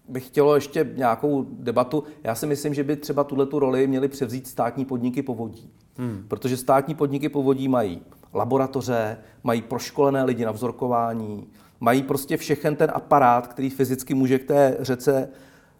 bych 0.08 0.26
chtělo 0.26 0.54
ještě 0.54 0.92
nějakou 0.96 1.46
debatu. 1.50 2.04
Já 2.24 2.34
si 2.34 2.46
myslím, 2.46 2.74
že 2.74 2.84
by 2.84 2.96
třeba 2.96 3.24
tuhle 3.24 3.46
tu 3.46 3.58
roli 3.58 3.86
měly 3.86 4.08
převzít 4.08 4.46
státní 4.46 4.84
podniky 4.84 5.22
povodí. 5.22 5.70
Hmm. 6.00 6.24
Protože 6.28 6.56
státní 6.56 6.94
podniky 6.94 7.28
povodí 7.28 7.68
mají 7.68 8.02
laboratoře, 8.34 9.18
mají 9.44 9.62
proškolené 9.62 10.24
lidi 10.24 10.44
na 10.44 10.52
vzorkování, 10.52 11.46
mají 11.80 12.02
prostě 12.02 12.36
všechen 12.36 12.76
ten 12.76 12.90
aparát, 12.94 13.46
který 13.46 13.70
fyzicky 13.70 14.14
může 14.14 14.38
k 14.38 14.44
té 14.44 14.76
řece 14.80 15.28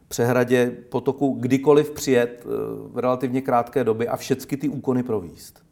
přehradě 0.09 0.71
potoku 0.89 1.37
kdykoliv 1.41 1.91
přijet 1.91 2.43
eh, 2.45 2.49
v 2.93 2.99
relativně 2.99 3.41
krátké 3.41 3.85
době 3.85 4.09
a 4.09 4.17
všechny 4.17 4.57
ty 4.57 4.69
úkony 4.69 5.03
províst. 5.03 5.62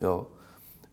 Jo? 0.00 0.26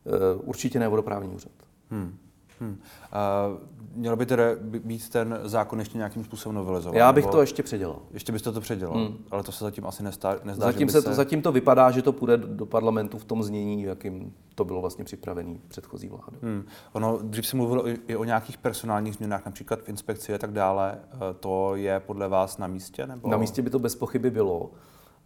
Eh, 0.06 0.10
určitě 0.44 0.80
ne 0.80 0.88
vodoprávní 0.88 1.36
úřad. 1.36 1.52
Hmm. 1.90 2.18
Hmm. 2.60 2.72
Uh, 2.72 3.60
mělo 3.96 4.16
by 4.16 4.26
tedy 4.26 4.44
být 4.62 5.10
ten 5.10 5.40
zákon 5.44 5.80
ještě 5.80 5.98
nějakým 5.98 6.24
způsobem 6.24 6.56
novelizován? 6.56 6.98
Já 6.98 7.14
bych 7.14 7.26
to 7.26 7.42
ještě 7.42 7.64
předělal. 7.64 8.00
Ještě 8.12 8.32
byste 8.32 8.52
to 8.52 8.62
předělal, 8.62 8.98
hmm. 8.98 9.18
ale 9.32 9.44
to 9.44 9.52
se 9.52 9.64
zatím 9.64 9.88
asi 9.88 10.04
nestá, 10.04 10.40
nezdá, 10.44 10.66
zatím, 10.66 10.90
se, 10.90 11.02
to, 11.02 11.14
zatím 11.14 11.42
to 11.42 11.52
vypadá, 11.52 11.92
že 11.92 12.02
to 12.02 12.14
půjde 12.14 12.38
do 12.38 12.66
parlamentu 12.66 13.18
v 13.18 13.26
tom 13.26 13.44
znění, 13.44 13.84
jakým 13.84 14.34
to 14.56 14.66
bylo 14.66 14.82
vlastně 14.82 15.06
připravený 15.06 15.62
předchozí 15.68 16.08
vládou. 16.08 16.38
Hmm. 16.42 16.64
Ono, 16.94 17.20
dřív 17.22 17.48
se 17.48 17.58
mluvilo 17.58 17.88
i, 17.88 18.16
o 18.16 18.24
nějakých 18.24 18.58
personálních 18.58 19.16
změnách, 19.16 19.46
například 19.46 19.82
v 19.82 19.90
inspekci 19.90 20.34
a 20.34 20.38
tak 20.38 20.52
dále. 20.52 21.00
Eh, 21.14 21.18
to 21.40 21.76
je 21.76 22.00
podle 22.00 22.28
vás 22.28 22.58
na 22.58 22.68
místě? 22.68 23.08
Nebo? 23.08 23.30
Na 23.30 23.38
místě 23.38 23.62
by 23.62 23.70
to 23.70 23.80
bez 23.80 23.96
pochyby 23.96 24.32
bylo, 24.32 24.72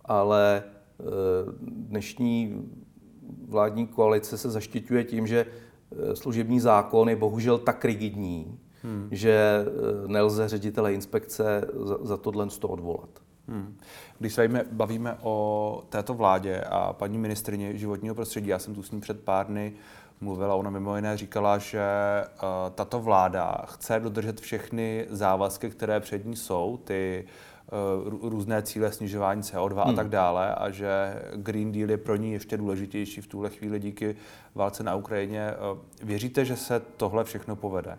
ale 0.05 0.63
eh, 0.99 1.03
dnešní 1.61 2.65
vládní 3.47 3.87
koalice 3.87 4.37
se 4.37 4.49
zaštiťuje 4.49 5.03
tím, 5.03 5.27
že 5.27 5.45
služební 6.13 6.59
zákon 6.59 7.09
je 7.09 7.15
bohužel 7.15 7.57
tak 7.57 7.85
rigidní, 7.85 8.59
hmm. 8.83 9.07
že 9.11 9.65
nelze 10.07 10.47
ředitele 10.47 10.93
inspekce 10.93 11.67
za, 11.83 11.97
za 12.01 12.17
tohle 12.17 12.47
to 12.47 12.67
odvolat. 12.67 13.09
Hmm. 13.47 13.77
Když 14.19 14.33
se 14.33 14.49
bavíme 14.71 15.17
o 15.21 15.83
této 15.89 16.13
vládě 16.13 16.61
a 16.61 16.93
paní 16.93 17.17
ministrině 17.17 17.77
životního 17.77 18.15
prostředí, 18.15 18.47
já 18.47 18.59
jsem 18.59 18.75
tu 18.75 18.83
s 18.83 18.91
ní 18.91 19.01
před 19.01 19.23
pár 19.23 19.47
dny 19.47 19.73
mluvila, 20.21 20.55
ona 20.55 20.69
mimo 20.69 20.95
jiné 20.95 21.17
říkala, 21.17 21.57
že 21.57 21.83
uh, 22.25 22.49
tato 22.75 22.99
vláda 22.99 23.65
chce 23.65 23.99
dodržet 23.99 24.41
všechny 24.41 25.07
závazky, 25.09 25.69
které 25.69 25.99
před 25.99 26.25
ní 26.25 26.35
jsou, 26.35 26.79
ty 26.83 27.23
uh, 27.25 27.54
různé 28.21 28.61
cíle 28.61 28.91
snižování 28.91 29.41
CO2 29.41 29.83
hmm. 29.83 29.93
a 29.93 29.93
tak 29.93 30.09
dále 30.09 30.55
a 30.55 30.69
že 30.69 31.21
Green 31.35 31.71
Deal 31.71 31.89
je 31.89 31.97
pro 31.97 32.15
ní 32.15 32.33
ještě 32.33 32.57
důležitější 32.57 33.21
v 33.21 33.27
tuhle 33.27 33.49
chvíli 33.49 33.79
díky 33.79 34.15
válce 34.55 34.83
na 34.83 34.95
Ukrajině. 34.95 35.53
Uh, 35.71 35.77
věříte, 36.07 36.45
že 36.45 36.55
se 36.55 36.81
tohle 36.97 37.23
všechno 37.23 37.55
povede? 37.55 37.97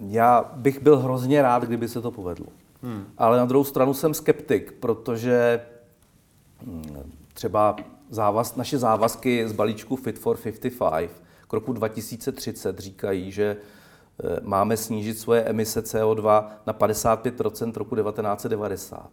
Já 0.00 0.50
bych 0.56 0.82
byl 0.82 0.98
hrozně 0.98 1.42
rád, 1.42 1.64
kdyby 1.64 1.88
se 1.88 2.00
to 2.00 2.10
povedlo. 2.10 2.46
Hmm. 2.82 3.04
Ale 3.18 3.38
na 3.38 3.44
druhou 3.44 3.64
stranu 3.64 3.94
jsem 3.94 4.14
skeptik, 4.14 4.72
protože 4.72 5.60
hm, 6.62 7.12
třeba 7.34 7.76
závaz, 8.10 8.56
naše 8.56 8.78
závazky 8.78 9.48
z 9.48 9.52
balíčku 9.52 9.96
Fit 9.96 10.18
for 10.18 10.36
55 10.36 11.22
k 11.48 11.52
roku 11.52 11.72
2030 11.72 12.78
říkají, 12.78 13.32
že 13.32 13.56
eh, 13.56 13.79
máme 14.42 14.76
snížit 14.76 15.18
svoje 15.18 15.42
emise 15.42 15.80
CO2 15.80 16.44
na 16.66 16.72
55% 16.72 17.76
roku 17.76 17.96
1990. 17.96 19.10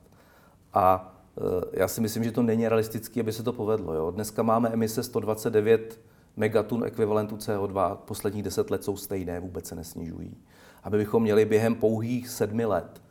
A 0.74 1.16
eh, 1.38 1.42
já 1.74 1.88
si 1.88 2.02
myslím, 2.02 2.24
že 2.24 2.32
to 2.32 2.44
není 2.44 2.68
realistické, 2.68 3.20
aby 3.20 3.34
se 3.34 3.44
to 3.44 3.54
povedlo. 3.54 3.94
Jo. 3.94 4.12
Dneska 4.12 4.44
máme 4.44 4.70
emise 4.70 5.04
129 5.04 6.00
megatun 6.36 6.84
ekvivalentu 6.84 7.36
CO2, 7.36 7.96
posledních 7.96 8.44
10 8.44 8.72
let 8.72 8.84
jsou 8.84 8.98
stejné, 8.98 9.40
vůbec 9.40 9.66
se 9.66 9.76
nesnižují. 9.76 10.38
Aby 10.84 10.98
bychom 10.98 11.24
měli 11.24 11.46
během 11.46 11.76
pouhých 11.76 12.30
sedmi 12.30 12.66
let 12.66 13.02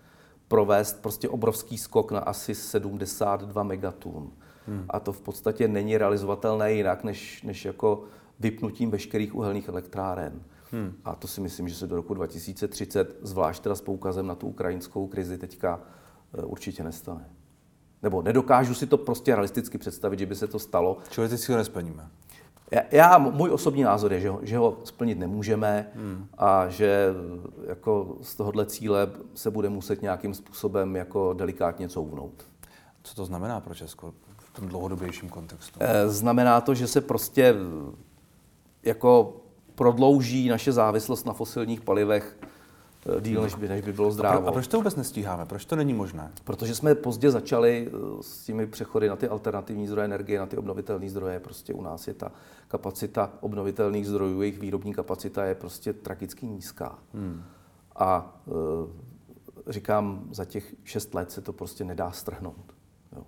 provést 0.49 1.03
prostě 1.03 1.29
obrovský 1.29 1.79
skok 1.79 2.13
na 2.13 2.21
asi 2.21 2.55
72 2.55 3.63
megatun. 3.63 4.33
Hmm. 4.67 4.85
A 4.89 5.01
to 5.01 5.13
v 5.13 5.21
podstatě 5.21 5.69
není 5.69 5.99
realizovatelné 5.99 6.73
jinak, 6.73 7.05
než, 7.05 7.43
než 7.43 7.65
jako 7.65 8.05
vypnutím 8.41 8.91
veškerých 8.91 9.35
uhelných 9.35 9.69
elektráren. 9.69 10.43
Hmm. 10.73 10.93
A 11.05 11.15
to 11.15 11.29
si 11.29 11.41
myslím, 11.41 11.69
že 11.69 11.75
se 11.75 11.87
do 11.87 11.97
roku 11.97 12.15
2030, 12.15 13.17
zvlášť 13.23 13.63
teda 13.63 13.75
s 13.75 13.81
poukazem 13.81 14.27
na 14.27 14.35
tu 14.35 14.47
ukrajinskou 14.47 15.07
krizi, 15.07 15.39
teďka 15.39 15.81
eh, 16.39 16.43
určitě 16.43 16.83
nestane. 16.85 17.31
Nebo 18.03 18.23
nedokážu 18.23 18.75
si 18.75 18.87
to 18.87 18.99
prostě 18.99 19.33
realisticky 19.33 19.79
představit, 19.79 20.19
že 20.19 20.27
by 20.27 20.35
se 20.35 20.47
to 20.47 20.59
stalo. 20.59 20.99
Čili 21.11 21.39
si 21.39 21.53
ho 21.53 21.59
nesplníme. 21.59 22.09
Já, 22.71 22.81
já, 22.91 23.19
můj 23.19 23.51
osobní 23.51 23.83
názor 23.83 24.13
je, 24.13 24.21
že 24.21 24.31
ho, 24.31 24.41
že 24.43 24.59
ho 24.59 24.79
splnit 24.85 25.19
nemůžeme 25.19 25.91
hmm. 25.95 26.27
a 26.39 26.69
že 26.69 27.15
jako 27.67 28.17
z 28.23 28.35
tohohle 28.35 28.67
cíle 28.67 29.11
se 29.35 29.51
bude 29.51 29.69
muset 29.69 30.03
nějakým 30.03 30.35
způsobem 30.35 30.97
jako 30.97 31.33
delikátně 31.33 31.89
couvnout. 31.89 32.45
Co 33.03 33.15
to 33.15 33.25
znamená 33.25 33.61
pro 33.61 33.75
Česko 33.75 34.15
v 34.39 34.51
tom 34.51 34.69
dlouhodobějším 34.69 35.29
kontextu? 35.29 35.79
Eh, 35.83 36.09
znamená 36.09 36.61
to, 36.61 36.75
že 36.75 36.87
se 36.87 37.01
prostě 37.01 37.55
jako 38.83 39.37
prodlouží 39.77 40.49
naše 40.49 40.73
závislost 40.73 41.27
na 41.27 41.33
fosilních 41.33 41.81
palivech 41.81 42.37
Eh, 43.09 43.21
díl, 43.21 43.43
než 43.43 43.55
by, 43.55 43.69
než 43.69 43.85
by 43.85 43.93
bylo 43.93 44.11
zdrávo. 44.11 44.39
A, 44.39 44.41
pro, 44.41 44.49
a 44.49 44.53
proč 44.53 44.67
to 44.67 44.77
vůbec 44.77 44.97
nestíháme? 44.97 45.47
Proč 45.47 45.65
to 45.65 45.77
není 45.77 45.95
možné? 45.95 46.33
Protože 46.45 46.75
jsme 46.75 46.95
pozdě 46.95 47.31
začali 47.31 47.89
eh, 47.89 48.23
s 48.23 48.45
těmi 48.45 48.67
přechody 48.67 49.09
na 49.09 49.17
ty 49.17 49.29
alternativní 49.29 49.87
zdroje 49.87 50.05
energie, 50.05 50.39
na 50.39 50.47
ty 50.47 50.57
obnovitelné 50.57 51.11
zdroje. 51.11 51.41
Prostě 51.41 51.75
u 51.75 51.83
nás 51.83 52.09
je 52.09 52.15
ta 52.15 52.33
kapacita 52.69 53.33
obnovitelných 53.41 54.07
zdrojů, 54.07 54.43
jejich 54.43 54.59
výrobní 54.59 54.95
kapacita 54.95 55.45
je 55.45 55.55
prostě 55.55 55.93
tragicky 55.93 56.47
nízká. 56.47 56.99
Hmm. 57.15 57.43
A 57.97 58.41
e, 58.49 59.73
říkám, 59.73 60.29
za 60.31 60.45
těch 60.45 60.75
šest 60.85 61.15
let 61.15 61.31
se 61.31 61.41
to 61.41 61.53
prostě 61.53 61.85
nedá 61.85 62.11
strhnout. 62.11 62.75
Jo. 63.17 63.23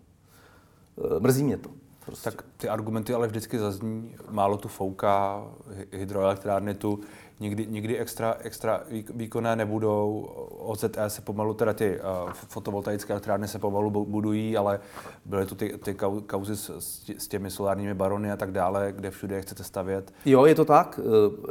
E, 1.17 1.21
mrzí 1.21 1.45
mě 1.45 1.57
to. 1.57 1.71
Prostě. 2.09 2.31
Tak 2.31 2.45
ty 2.57 2.69
argumenty 2.69 3.15
ale 3.15 3.27
vždycky 3.27 3.59
zazní, 3.59 4.15
málo 4.31 4.57
tu 4.57 4.69
fouká, 4.69 5.45
hydroelektrárny 5.93 6.75
tu 6.75 7.01
nikdy, 7.41 7.67
nikdy 7.67 7.99
extra, 7.99 8.37
extra 8.41 8.81
výkonné 9.15 9.57
nebudou. 9.57 10.21
OZE 10.59 10.91
se 11.09 11.23
pomalu, 11.23 11.55
teda 11.55 11.73
ty 11.73 12.01
uh, 12.01 12.33
fotovoltaické 12.33 13.13
elektrárny 13.13 13.49
se 13.49 13.59
pomalu 13.59 13.91
budují, 13.91 14.57
ale 14.57 14.81
byly 15.25 15.47
tu 15.47 15.55
ty, 15.55 15.79
ty 15.79 15.95
kauzy 16.27 16.57
s, 16.57 16.71
s 17.19 17.29
těmi 17.29 17.51
solárními 17.51 17.95
barony 17.95 18.33
a 18.33 18.37
tak 18.37 18.53
dále, 18.53 18.93
kde 18.97 19.11
všude 19.11 19.37
je 19.37 19.43
chcete 19.43 19.65
stavět. 19.65 20.13
Jo, 20.25 20.47
je 20.47 20.55
to 20.55 20.65
tak. 20.65 21.01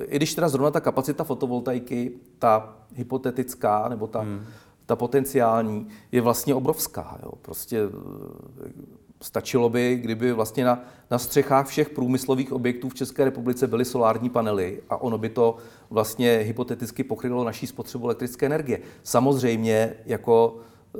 Eh, 0.01 0.05
I 0.05 0.15
když 0.15 0.35
teda 0.35 0.49
zrovna 0.49 0.71
ta 0.71 0.79
kapacita 0.79 1.23
fotovoltaiky, 1.23 2.11
ta 2.39 2.75
hypotetická 2.93 3.89
nebo 3.89 4.07
ta, 4.07 4.19
hmm. 4.19 4.45
ta 4.85 4.95
potenciální, 4.95 5.87
je 6.11 6.21
vlastně 6.21 6.55
obrovská. 6.55 7.19
Jo. 7.23 7.31
Prostě 7.41 7.79
eh, 7.79 8.97
Stačilo 9.21 9.69
by, 9.69 9.95
kdyby 9.95 10.33
vlastně 10.33 10.65
na, 10.65 10.83
na 11.12 11.19
střechách 11.19 11.67
všech 11.67 11.89
průmyslových 11.89 12.53
objektů 12.53 12.89
v 12.89 12.93
České 12.93 13.25
republice 13.25 13.67
byly 13.67 13.86
solární 13.86 14.29
panely 14.29 14.81
a 14.89 14.97
ono 14.97 15.17
by 15.17 15.29
to 15.29 15.57
vlastně 15.89 16.38
hypoteticky 16.38 17.03
pokrylo 17.03 17.43
naší 17.43 17.67
spotřebu 17.67 18.05
elektrické 18.05 18.45
energie. 18.45 18.79
Samozřejmě 19.03 19.93
jako 20.05 20.57
eh, 20.95 21.00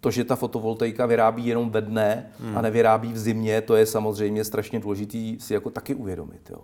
to, 0.00 0.10
že 0.10 0.24
ta 0.24 0.36
fotovoltaika 0.36 1.06
vyrábí 1.06 1.46
jenom 1.46 1.70
ve 1.70 1.80
dne 1.80 2.30
hmm. 2.40 2.58
a 2.58 2.62
nevyrábí 2.62 3.12
v 3.12 3.18
zimě, 3.18 3.60
to 3.60 3.76
je 3.76 3.86
samozřejmě 3.86 4.44
strašně 4.44 4.80
důležitý 4.80 5.36
si 5.40 5.54
jako 5.54 5.70
taky 5.70 5.94
uvědomit. 5.94 6.50
Jo. 6.50 6.60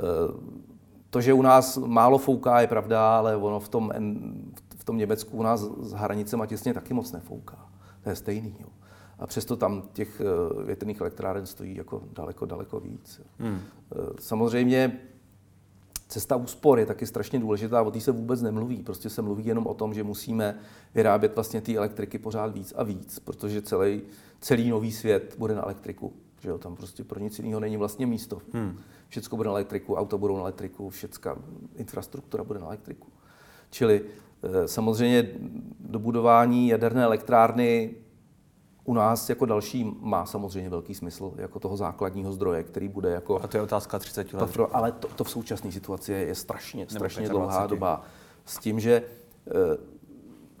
Eh, 0.00 0.04
to, 1.10 1.20
že 1.20 1.32
u 1.32 1.42
nás 1.42 1.76
málo 1.76 2.18
fouká, 2.18 2.60
je 2.60 2.66
pravda, 2.66 3.18
ale 3.18 3.36
ono 3.36 3.60
v 3.60 3.68
tom, 3.68 3.92
v 4.78 4.84
tom 4.84 4.96
Německu 4.96 5.36
u 5.36 5.42
nás 5.42 5.60
s 5.60 5.92
hranicema 5.92 6.46
těsně 6.46 6.74
taky 6.74 6.94
moc 6.94 7.12
nefouká. 7.12 7.66
To 8.02 8.10
je 8.10 8.16
stejný. 8.16 8.56
Jo 8.60 8.77
a 9.18 9.26
přesto 9.26 9.56
tam 9.56 9.82
těch 9.92 10.20
eh, 10.20 10.64
větrných 10.64 11.00
elektráren 11.00 11.46
stojí 11.46 11.76
jako 11.76 12.02
daleko, 12.12 12.46
daleko 12.46 12.80
víc. 12.80 13.20
Hmm. 13.38 13.58
Eh, 13.58 13.96
samozřejmě 14.18 15.00
cesta 16.08 16.36
úspor 16.36 16.78
je 16.78 16.86
taky 16.86 17.06
strašně 17.06 17.38
důležitá, 17.38 17.82
o 17.82 17.90
té 17.90 18.00
se 18.00 18.12
vůbec 18.12 18.42
nemluví. 18.42 18.82
Prostě 18.82 19.10
se 19.10 19.22
mluví 19.22 19.46
jenom 19.46 19.66
o 19.66 19.74
tom, 19.74 19.94
že 19.94 20.04
musíme 20.04 20.58
vyrábět 20.94 21.34
vlastně 21.34 21.60
ty 21.60 21.76
elektriky 21.76 22.18
pořád 22.18 22.54
víc 22.54 22.74
a 22.76 22.82
víc, 22.82 23.18
protože 23.18 23.62
celý, 23.62 24.02
celý 24.40 24.70
nový 24.70 24.92
svět 24.92 25.34
bude 25.38 25.54
na 25.54 25.62
elektriku. 25.62 26.12
Že 26.40 26.48
jo, 26.48 26.58
tam 26.58 26.76
prostě 26.76 27.04
pro 27.04 27.20
nic 27.20 27.38
jiného 27.38 27.60
není 27.60 27.76
vlastně 27.76 28.06
místo. 28.06 28.42
Hmm. 28.52 28.78
Všecko 29.08 29.36
bude 29.36 29.46
na 29.46 29.52
elektriku, 29.52 29.94
auta 29.94 30.16
budou 30.16 30.36
na 30.36 30.42
elektriku, 30.42 30.90
všecká 30.90 31.38
infrastruktura 31.76 32.44
bude 32.44 32.60
na 32.60 32.66
elektriku. 32.66 33.08
Čili 33.70 34.04
eh, 34.42 34.68
samozřejmě 34.68 35.28
dobudování 35.80 36.68
jaderné 36.68 37.04
elektrárny 37.04 37.94
u 38.88 38.94
nás 38.94 39.28
jako 39.28 39.46
další 39.46 39.96
má 40.00 40.26
samozřejmě 40.26 40.70
velký 40.70 40.94
smysl 40.94 41.32
jako 41.36 41.60
toho 41.60 41.76
základního 41.76 42.32
zdroje, 42.32 42.62
který 42.62 42.88
bude 42.88 43.10
jako... 43.10 43.42
A 43.42 43.46
to 43.46 43.56
je 43.56 43.62
otázka 43.62 43.98
30 43.98 44.32
let. 44.32 44.40
Patro, 44.40 44.76
ale 44.76 44.92
to, 44.92 45.08
to 45.08 45.24
v 45.24 45.30
současné 45.30 45.72
situaci 45.72 46.12
je 46.12 46.34
strašně, 46.34 46.86
strašně 46.88 47.28
dlouhá 47.28 47.66
doba. 47.66 48.02
S 48.44 48.58
tím, 48.58 48.80
že 48.80 49.02
eh, 49.46 49.52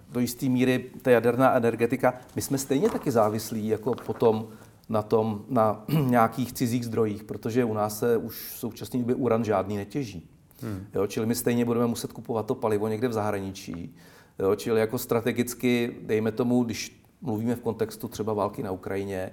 do 0.08 0.20
jisté 0.20 0.46
míry 0.46 0.90
ta 1.02 1.10
jaderná 1.10 1.54
energetika, 1.54 2.14
my 2.36 2.42
jsme 2.42 2.58
stejně 2.58 2.90
taky 2.90 3.10
závislí 3.10 3.68
jako 3.68 3.94
potom 3.94 4.48
na 4.88 5.02
tom, 5.02 5.44
na 5.48 5.84
nějakých 6.06 6.52
cizích 6.52 6.84
zdrojích, 6.84 7.24
protože 7.24 7.64
u 7.64 7.74
nás 7.74 7.98
se 7.98 8.16
už 8.16 8.52
v 8.54 8.58
současné 8.58 8.98
době 8.98 9.14
uran 9.14 9.44
žádný 9.44 9.76
netěží. 9.76 10.30
Hmm. 10.62 10.86
Jo, 10.94 11.06
čili 11.06 11.26
my 11.26 11.34
stejně 11.34 11.64
budeme 11.64 11.86
muset 11.86 12.12
kupovat 12.12 12.46
to 12.46 12.54
palivo 12.54 12.88
někde 12.88 13.08
v 13.08 13.12
zahraničí. 13.12 13.94
Jo, 14.38 14.54
čili 14.54 14.80
jako 14.80 14.98
strategicky, 14.98 15.96
dejme 16.02 16.32
tomu, 16.32 16.64
když 16.64 16.98
mluvíme 17.20 17.54
v 17.54 17.60
kontextu 17.60 18.08
třeba 18.08 18.32
války 18.32 18.62
na 18.62 18.70
Ukrajině, 18.70 19.30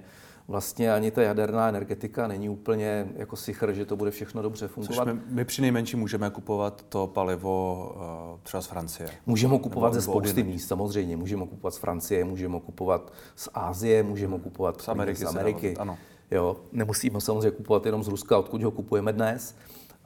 vlastně 0.48 0.92
ani 0.92 1.10
ta 1.10 1.22
jaderná 1.22 1.68
energetika 1.68 2.26
není 2.26 2.48
úplně 2.48 3.08
jako 3.16 3.36
sichr, 3.36 3.72
že 3.72 3.84
to 3.84 3.96
bude 3.96 4.10
všechno 4.10 4.42
dobře 4.42 4.68
fungovat. 4.68 5.04
Což 5.04 5.14
my, 5.14 5.20
my 5.28 5.44
při 5.44 5.62
nejmenší 5.62 5.96
můžeme 5.96 6.30
kupovat 6.30 6.84
to 6.88 7.06
palivo 7.06 7.86
uh, 8.34 8.40
třeba 8.42 8.60
z 8.60 8.66
Francie. 8.66 9.10
Můžeme 9.26 9.52
ho 9.52 9.58
kupovat 9.58 9.94
ze 9.94 10.02
spousty 10.02 10.42
míst, 10.42 10.66
samozřejmě. 10.66 11.16
Můžeme 11.16 11.40
ho 11.40 11.46
kupovat 11.46 11.74
z 11.74 11.78
Francie, 11.78 12.24
můžeme 12.24 12.54
ho 12.54 12.60
kupovat 12.60 13.12
z 13.36 13.48
Ázie, 13.54 14.02
můžeme 14.02 14.32
ho 14.32 14.38
kupovat 14.38 14.80
z 14.80 14.88
Ameriky. 14.88 15.20
Z 15.20 15.24
Ameriky. 15.24 15.76
Ano. 15.76 15.98
Jo, 16.30 16.56
nemusíme 16.72 17.20
samozřejmě 17.20 17.50
kupovat 17.50 17.86
jenom 17.86 18.02
z 18.02 18.08
Ruska, 18.08 18.38
odkud 18.38 18.62
ho 18.62 18.70
kupujeme 18.70 19.12
dnes, 19.12 19.56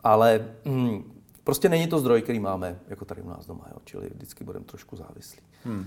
ale 0.04 0.48
hm, 0.64 1.20
Prostě 1.44 1.68
není 1.68 1.86
to 1.86 1.98
zdroj, 1.98 2.22
který 2.22 2.40
máme 2.40 2.80
jako 2.88 3.04
tady 3.04 3.22
u 3.22 3.28
nás 3.28 3.46
doma, 3.46 3.64
jo? 3.70 3.76
čili 3.84 4.10
vždycky 4.14 4.44
budeme 4.44 4.64
trošku 4.64 4.96
závislí. 4.96 5.38
Hmm. 5.64 5.86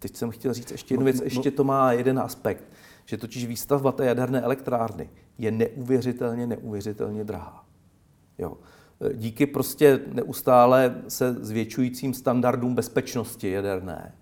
Teď 0.00 0.16
jsem 0.16 0.30
chtěl 0.30 0.54
říct 0.54 0.70
ještě 0.70 0.94
jednu 0.94 1.04
no, 1.04 1.04
věc, 1.04 1.16
no. 1.16 1.24
ještě 1.24 1.50
to 1.50 1.64
má 1.64 1.92
jeden 1.92 2.18
aspekt, 2.18 2.64
že 3.04 3.16
totiž 3.16 3.46
výstavba 3.46 3.92
té 3.92 4.06
jaderné 4.06 4.40
elektrárny 4.40 5.10
je 5.38 5.50
neuvěřitelně, 5.50 6.46
neuvěřitelně 6.46 7.24
drahá. 7.24 7.64
Jo. 8.38 8.56
Díky 9.14 9.46
prostě 9.46 10.00
neustále 10.12 11.02
se 11.08 11.32
zvětšujícím 11.32 12.14
standardům 12.14 12.74
bezpečnosti 12.74 13.50
jaderné 13.50 14.14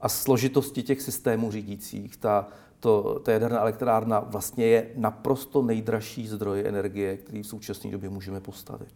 a 0.00 0.08
složitosti 0.08 0.82
těch 0.82 1.02
systémů 1.02 1.50
řídících, 1.50 2.16
ta, 2.16 2.48
to, 2.80 3.18
ta 3.18 3.32
jaderná 3.32 3.60
elektrárna 3.60 4.20
vlastně 4.20 4.66
je 4.66 4.90
naprosto 4.96 5.62
nejdražší 5.62 6.28
zdroj 6.28 6.64
energie, 6.66 7.16
který 7.16 7.42
v 7.42 7.46
současné 7.46 7.90
době 7.90 8.10
můžeme 8.10 8.40
postavit. 8.40 8.94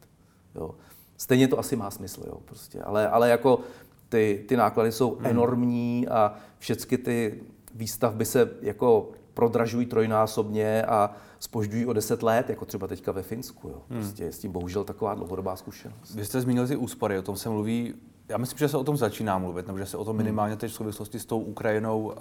Jo. 0.54 0.74
Stejně 1.16 1.48
to 1.48 1.58
asi 1.58 1.76
má 1.76 1.90
smysl, 1.90 2.22
jo, 2.26 2.40
prostě. 2.44 2.82
Ale, 2.82 3.08
ale 3.08 3.30
jako 3.30 3.60
ty, 4.08 4.44
ty 4.48 4.56
náklady 4.56 4.92
jsou 4.92 5.14
hmm. 5.14 5.26
enormní 5.26 6.08
a 6.08 6.34
všechny 6.58 6.98
ty 6.98 7.42
výstavby 7.74 8.24
se 8.24 8.50
jako 8.62 9.10
prodražují 9.34 9.86
trojnásobně 9.86 10.82
a 10.82 11.10
spožďují 11.38 11.86
o 11.86 11.92
10 11.92 12.22
let, 12.22 12.50
jako 12.50 12.64
třeba 12.64 12.86
teďka 12.86 13.12
ve 13.12 13.22
Finsku. 13.22 13.68
Jo. 13.68 13.82
Hmm. 13.90 14.00
Prostě 14.00 14.24
je 14.24 14.32
s 14.32 14.38
tím 14.38 14.52
bohužel 14.52 14.84
taková 14.84 15.14
dlouhodobá 15.14 15.56
zkušenost. 15.56 16.14
Vy 16.14 16.24
jste 16.24 16.40
zmínil 16.40 16.68
ty 16.68 16.76
úspory, 16.76 17.18
o 17.18 17.22
tom 17.22 17.36
se 17.36 17.48
mluví 17.48 17.94
já 18.28 18.38
myslím, 18.38 18.58
že 18.58 18.68
se 18.68 18.76
o 18.76 18.84
tom 18.84 18.96
začíná 18.96 19.38
mluvit, 19.38 19.66
nebo 19.66 19.78
že 19.78 19.86
se 19.86 19.96
o 19.96 20.04
tom 20.04 20.16
hmm. 20.16 20.24
minimálně 20.24 20.56
teď 20.56 20.70
v 20.72 20.74
souvislosti 20.74 21.18
s 21.18 21.24
tou 21.24 21.40
Ukrajinou 21.40 22.00
uh, 22.02 22.12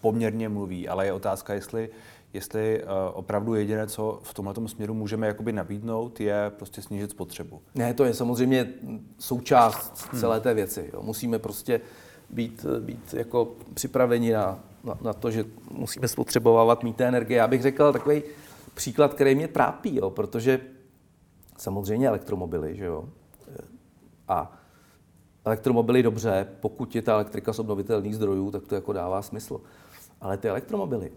poměrně 0.00 0.48
mluví, 0.48 0.88
ale 0.88 1.06
je 1.06 1.12
otázka, 1.12 1.54
jestli, 1.54 1.88
jestli 2.32 2.82
uh, 2.82 2.88
opravdu 3.12 3.54
jediné, 3.54 3.86
co 3.86 4.20
v 4.22 4.34
tomto 4.34 4.68
směru 4.68 4.94
můžeme 4.94 5.26
jakoby 5.26 5.52
nabídnout, 5.52 6.20
je 6.20 6.52
prostě 6.56 6.82
snížit 6.82 7.10
spotřebu. 7.10 7.62
Ne, 7.74 7.94
to 7.94 8.04
je 8.04 8.14
samozřejmě 8.14 8.72
součást 9.18 10.08
hmm. 10.12 10.20
celé 10.20 10.40
té 10.40 10.54
věci. 10.54 10.90
Jo. 10.92 11.02
Musíme 11.02 11.38
prostě 11.38 11.80
být, 12.30 12.66
být 12.80 13.14
jako 13.14 13.52
připraveni 13.74 14.32
na, 14.32 14.60
na, 14.84 14.98
na 15.00 15.12
to, 15.12 15.30
že 15.30 15.44
musíme 15.70 16.08
spotřebovávat 16.08 16.82
mít 16.82 16.96
té 16.96 17.08
energie. 17.08 17.38
Já 17.38 17.48
bych 17.48 17.62
řekl 17.62 17.92
takový 17.92 18.22
příklad, 18.74 19.14
který 19.14 19.34
mě 19.34 19.48
trápí, 19.48 19.96
jo, 19.96 20.10
protože 20.10 20.60
samozřejmě 21.58 22.08
elektromobily, 22.08 22.76
že 22.76 22.84
jo, 22.84 23.08
a 24.28 24.52
elektromobily 25.44 26.02
dobře, 26.02 26.48
pokud 26.60 26.94
je 26.94 27.02
ta 27.02 27.12
elektrika 27.12 27.52
z 27.52 27.58
obnovitelných 27.58 28.16
zdrojů, 28.16 28.50
tak 28.50 28.66
to 28.66 28.74
jako 28.74 28.92
dává 28.92 29.22
smysl. 29.22 29.60
Ale 30.20 30.36
ty 30.36 30.48
elektromobily 30.48 31.12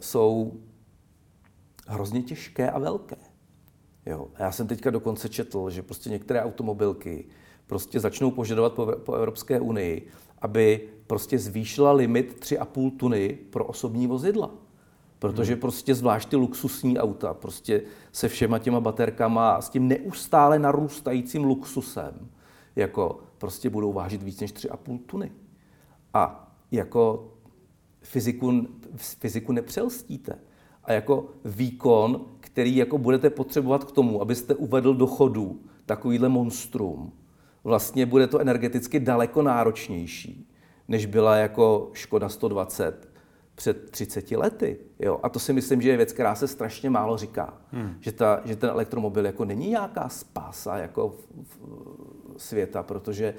jsou 0.00 0.60
hrozně 1.86 2.22
těžké 2.22 2.70
a 2.70 2.78
velké. 2.78 3.16
Jo. 4.06 4.28
A 4.34 4.42
já 4.42 4.52
jsem 4.52 4.66
teďka 4.66 4.90
dokonce 4.90 5.28
četl, 5.28 5.70
že 5.70 5.82
prostě 5.82 6.10
některé 6.10 6.42
automobilky 6.42 7.24
prostě 7.66 8.00
začnou 8.00 8.30
požadovat 8.30 8.72
po, 8.72 8.86
po 8.86 9.14
Evropské 9.14 9.60
unii, 9.60 10.08
aby 10.38 10.88
prostě 11.06 11.38
zvýšila 11.38 11.92
limit 11.92 12.36
3,5 12.40 12.96
tuny 12.96 13.38
pro 13.50 13.64
osobní 13.64 14.06
vozidla. 14.06 14.50
Protože 15.18 15.52
hmm. 15.52 15.60
prostě 15.60 15.94
zvlášť 15.94 16.28
ty 16.28 16.36
luxusní 16.36 16.98
auta, 16.98 17.34
prostě 17.34 17.82
se 18.12 18.28
všema 18.28 18.58
těma 18.58 18.80
baterkama 18.80 19.50
a 19.50 19.60
s 19.60 19.70
tím 19.70 19.88
neustále 19.88 20.58
narůstajícím 20.58 21.44
luxusem, 21.44 22.28
jako 22.76 23.20
prostě 23.38 23.70
budou 23.70 23.92
vážit 23.92 24.22
víc 24.22 24.40
než 24.40 24.54
3,5 24.54 25.00
tuny. 25.06 25.32
A 26.14 26.52
jako 26.70 27.32
fyziku, 28.02 28.66
fyziku 28.96 29.52
nepřelstíte. 29.52 30.38
A 30.84 30.92
jako 30.92 31.28
výkon, 31.44 32.26
který 32.40 32.76
jako 32.76 32.98
budete 32.98 33.30
potřebovat 33.30 33.84
k 33.84 33.92
tomu, 33.92 34.22
abyste 34.22 34.54
uvedl 34.54 34.94
do 34.94 35.06
chodu 35.06 35.60
takovýhle 35.86 36.28
monstrum, 36.28 37.12
vlastně 37.64 38.06
bude 38.06 38.26
to 38.26 38.38
energeticky 38.38 39.00
daleko 39.00 39.42
náročnější, 39.42 40.48
než 40.88 41.06
byla 41.06 41.36
jako 41.36 41.90
Škoda 41.92 42.28
120 42.28 43.10
před 43.54 43.90
30 43.90 44.30
lety. 44.30 44.78
Jo? 44.98 45.20
A 45.22 45.28
to 45.28 45.38
si 45.38 45.52
myslím, 45.52 45.82
že 45.82 45.90
je 45.90 45.96
věc, 45.96 46.12
která 46.12 46.34
se 46.34 46.48
strašně 46.48 46.90
málo 46.90 47.16
říká. 47.16 47.54
Hmm. 47.72 47.96
Že, 48.00 48.12
ta, 48.12 48.40
že 48.44 48.56
ten 48.56 48.70
elektromobil 48.70 49.26
jako 49.26 49.44
není 49.44 49.68
nějaká 49.68 50.08
spása 50.08 50.76
jako 50.76 51.08
v, 51.08 51.28
v 52.36 52.42
světa, 52.42 52.82
protože 52.82 53.34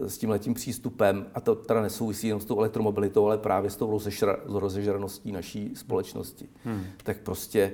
s 0.00 0.18
tím 0.18 0.30
letím 0.30 0.54
přístupem, 0.54 1.26
a 1.34 1.40
to 1.40 1.54
teda 1.54 1.82
nesouvisí 1.82 2.26
jenom 2.26 2.40
s 2.40 2.44
tou 2.44 2.58
elektromobilitou, 2.58 3.26
ale 3.26 3.38
právě 3.38 3.70
s 3.70 3.76
tou 3.76 4.00
rozežraností 4.46 5.32
naší 5.32 5.72
společnosti, 5.74 6.48
hmm. 6.64 6.84
tak 7.02 7.20
prostě 7.20 7.72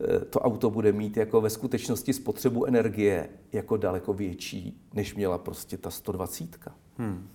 eh, 0.00 0.24
to 0.24 0.40
auto 0.40 0.70
bude 0.70 0.92
mít 0.92 1.16
jako 1.16 1.40
ve 1.40 1.50
skutečnosti 1.50 2.12
spotřebu 2.12 2.64
energie 2.64 3.28
jako 3.52 3.76
daleko 3.76 4.12
větší, 4.12 4.80
než 4.94 5.14
měla 5.14 5.38
prostě 5.38 5.76
ta 5.76 5.90
120. 5.90 6.58
Hmm. 6.98 7.28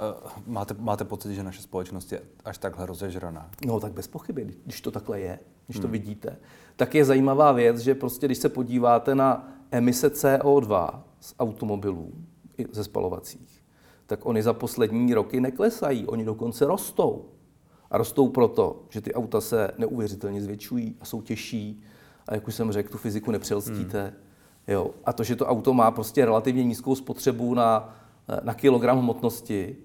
Uh, 0.00 0.30
máte, 0.46 0.74
máte 0.78 1.04
pocit, 1.04 1.34
že 1.34 1.42
naše 1.42 1.62
společnost 1.62 2.12
je 2.12 2.22
až 2.44 2.58
takhle 2.58 2.86
rozežraná? 2.86 3.50
No 3.66 3.80
tak 3.80 3.92
bez 3.92 4.06
pochyby, 4.06 4.54
když 4.64 4.80
to 4.80 4.90
takhle 4.90 5.20
je, 5.20 5.38
když 5.66 5.76
hmm. 5.76 5.82
to 5.82 5.88
vidíte. 5.88 6.36
Tak 6.76 6.94
je 6.94 7.04
zajímavá 7.04 7.52
věc, 7.52 7.78
že 7.78 7.94
prostě 7.94 8.26
když 8.26 8.38
se 8.38 8.48
podíváte 8.48 9.14
na 9.14 9.52
emise 9.70 10.08
CO2 10.08 11.00
z 11.20 11.34
automobilů, 11.38 12.12
ze 12.72 12.84
spalovacích, 12.84 13.62
tak 14.06 14.26
oni 14.26 14.42
za 14.42 14.52
poslední 14.52 15.14
roky 15.14 15.40
neklesají, 15.40 16.06
oni 16.06 16.24
dokonce 16.24 16.66
rostou. 16.66 17.24
A 17.90 17.98
rostou 17.98 18.28
proto, 18.28 18.82
že 18.90 19.00
ty 19.00 19.14
auta 19.14 19.40
se 19.40 19.70
neuvěřitelně 19.78 20.42
zvětšují 20.42 20.96
a 21.00 21.04
jsou 21.04 21.22
těžší. 21.22 21.82
A 22.28 22.34
jak 22.34 22.48
už 22.48 22.54
jsem 22.54 22.72
řekl, 22.72 22.88
tu 22.88 22.98
fyziku 22.98 23.30
nepřelstíte. 23.30 24.02
Hmm. 24.02 24.12
Jo. 24.68 24.90
A 25.04 25.12
to, 25.12 25.24
že 25.24 25.36
to 25.36 25.46
auto 25.46 25.74
má 25.74 25.90
prostě 25.90 26.24
relativně 26.24 26.64
nízkou 26.64 26.94
spotřebu 26.94 27.54
na, 27.54 27.96
na 28.42 28.54
kilogram 28.54 28.98
hmotnosti, 28.98 29.76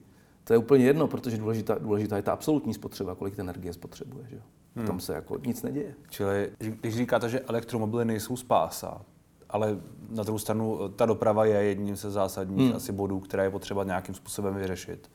to 0.43 0.53
je 0.53 0.57
úplně 0.57 0.85
jedno, 0.85 1.07
protože 1.07 1.37
důležitá, 1.37 1.77
důležitá 1.77 2.15
je 2.15 2.21
ta 2.21 2.31
absolutní 2.33 2.73
spotřeba, 2.73 3.15
kolik 3.15 3.35
té 3.35 3.41
energie 3.41 3.73
spotřebuje. 3.73 4.25
Že? 4.29 4.41
Hmm. 4.75 4.87
Tam 4.87 4.99
se 4.99 5.13
jako 5.13 5.37
nic 5.45 5.63
neděje. 5.63 5.95
Čili 6.09 6.51
když 6.59 6.95
říkáte, 6.95 7.29
že 7.29 7.39
elektromobily 7.39 8.05
nejsou 8.05 8.35
spása, 8.35 9.01
ale 9.51 9.79
na 10.09 10.23
druhou 10.23 10.39
stranu 10.39 10.89
ta 10.95 11.05
doprava 11.05 11.45
je 11.45 11.63
jedním 11.63 11.95
ze 11.95 12.11
zásadních 12.11 12.67
hmm. 12.67 12.75
asi 12.75 12.91
bodů, 12.91 13.19
které 13.19 13.43
je 13.43 13.49
potřeba 13.49 13.83
nějakým 13.83 14.15
způsobem 14.15 14.55
vyřešit. 14.55 15.11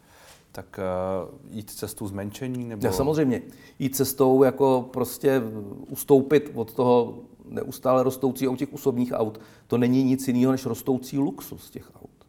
Tak 0.53 0.81
uh, 1.29 1.55
jít 1.57 1.71
cestou 1.71 2.09
zmenšení? 2.09 2.65
Nebo... 2.65 2.87
Já 2.87 2.93
samozřejmě. 2.93 3.43
Jít 3.79 3.97
cestou 3.97 4.43
jako 4.43 4.89
prostě 4.93 5.43
ustoupit 5.89 6.51
od 6.55 6.75
toho 6.75 7.19
neustále 7.49 8.03
rostoucího 8.03 8.57
těch 8.57 8.73
osobních 8.73 9.13
aut, 9.13 9.41
to 9.67 9.79
není 9.79 10.05
nic 10.05 10.29
jiného 10.29 10.53
než 10.53 10.67
rostoucí 10.67 11.19
luxus 11.19 11.71
těch 11.71 11.91
aut. 11.95 12.27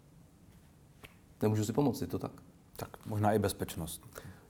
Nemůžu 1.42 1.66
si 1.66 1.74
pomoct, 1.74 2.02
je 2.02 2.08
to 2.08 2.20
tak? 2.20 2.32
Tak 2.76 3.06
možná 3.06 3.34
i 3.34 3.40
bezpečnost. 3.40 4.02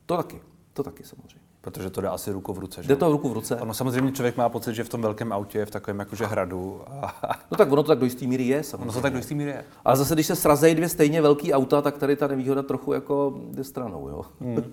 To 0.05 0.17
taky, 0.17 0.41
to 0.73 0.83
taky 0.83 1.03
samozřejmě. 1.03 1.46
Protože 1.67 1.89
to 1.89 2.01
jde 2.01 2.07
asi 2.07 2.31
ruku 2.31 2.53
v 2.53 2.59
ruce. 2.59 2.83
Že? 2.83 2.87
Jde 2.87 2.95
to 2.95 3.11
ruku 3.11 3.29
v 3.29 3.33
ruce. 3.33 3.55
Ono 3.55 3.73
samozřejmě 3.73 4.11
člověk 4.11 4.37
má 4.37 4.49
pocit, 4.49 4.73
že 4.73 4.83
v 4.83 4.89
tom 4.89 5.01
velkém 5.01 5.33
autě 5.33 5.59
je 5.59 5.65
v 5.65 5.71
takovém 5.71 5.99
jakože 5.99 6.25
hradu. 6.25 6.81
A... 6.87 7.39
No 7.51 7.57
tak 7.57 7.71
ono 7.71 7.83
to 7.83 7.87
tak 7.87 7.99
do 7.99 8.05
jisté 8.05 8.27
míry 8.27 8.43
je 8.43 8.63
samozřejmě. 8.63 8.83
Ono 8.83 8.93
to 8.93 9.01
tak 9.01 9.13
do 9.13 9.17
jisté 9.17 9.35
míry 9.35 9.49
je. 9.49 9.65
Ale 9.85 9.97
zase, 9.97 10.13
když 10.13 10.27
se 10.27 10.35
srazejí 10.35 10.75
dvě 10.75 10.89
stejně 10.89 11.21
velké 11.21 11.53
auta, 11.53 11.81
tak 11.81 11.97
tady 11.97 12.15
ta 12.15 12.27
nevýhoda 12.27 12.63
trochu 12.63 12.93
jako 12.93 13.41
jde 13.51 13.63
stranou. 13.63 14.09
Jo? 14.09 14.21
Hmm. 14.41 14.63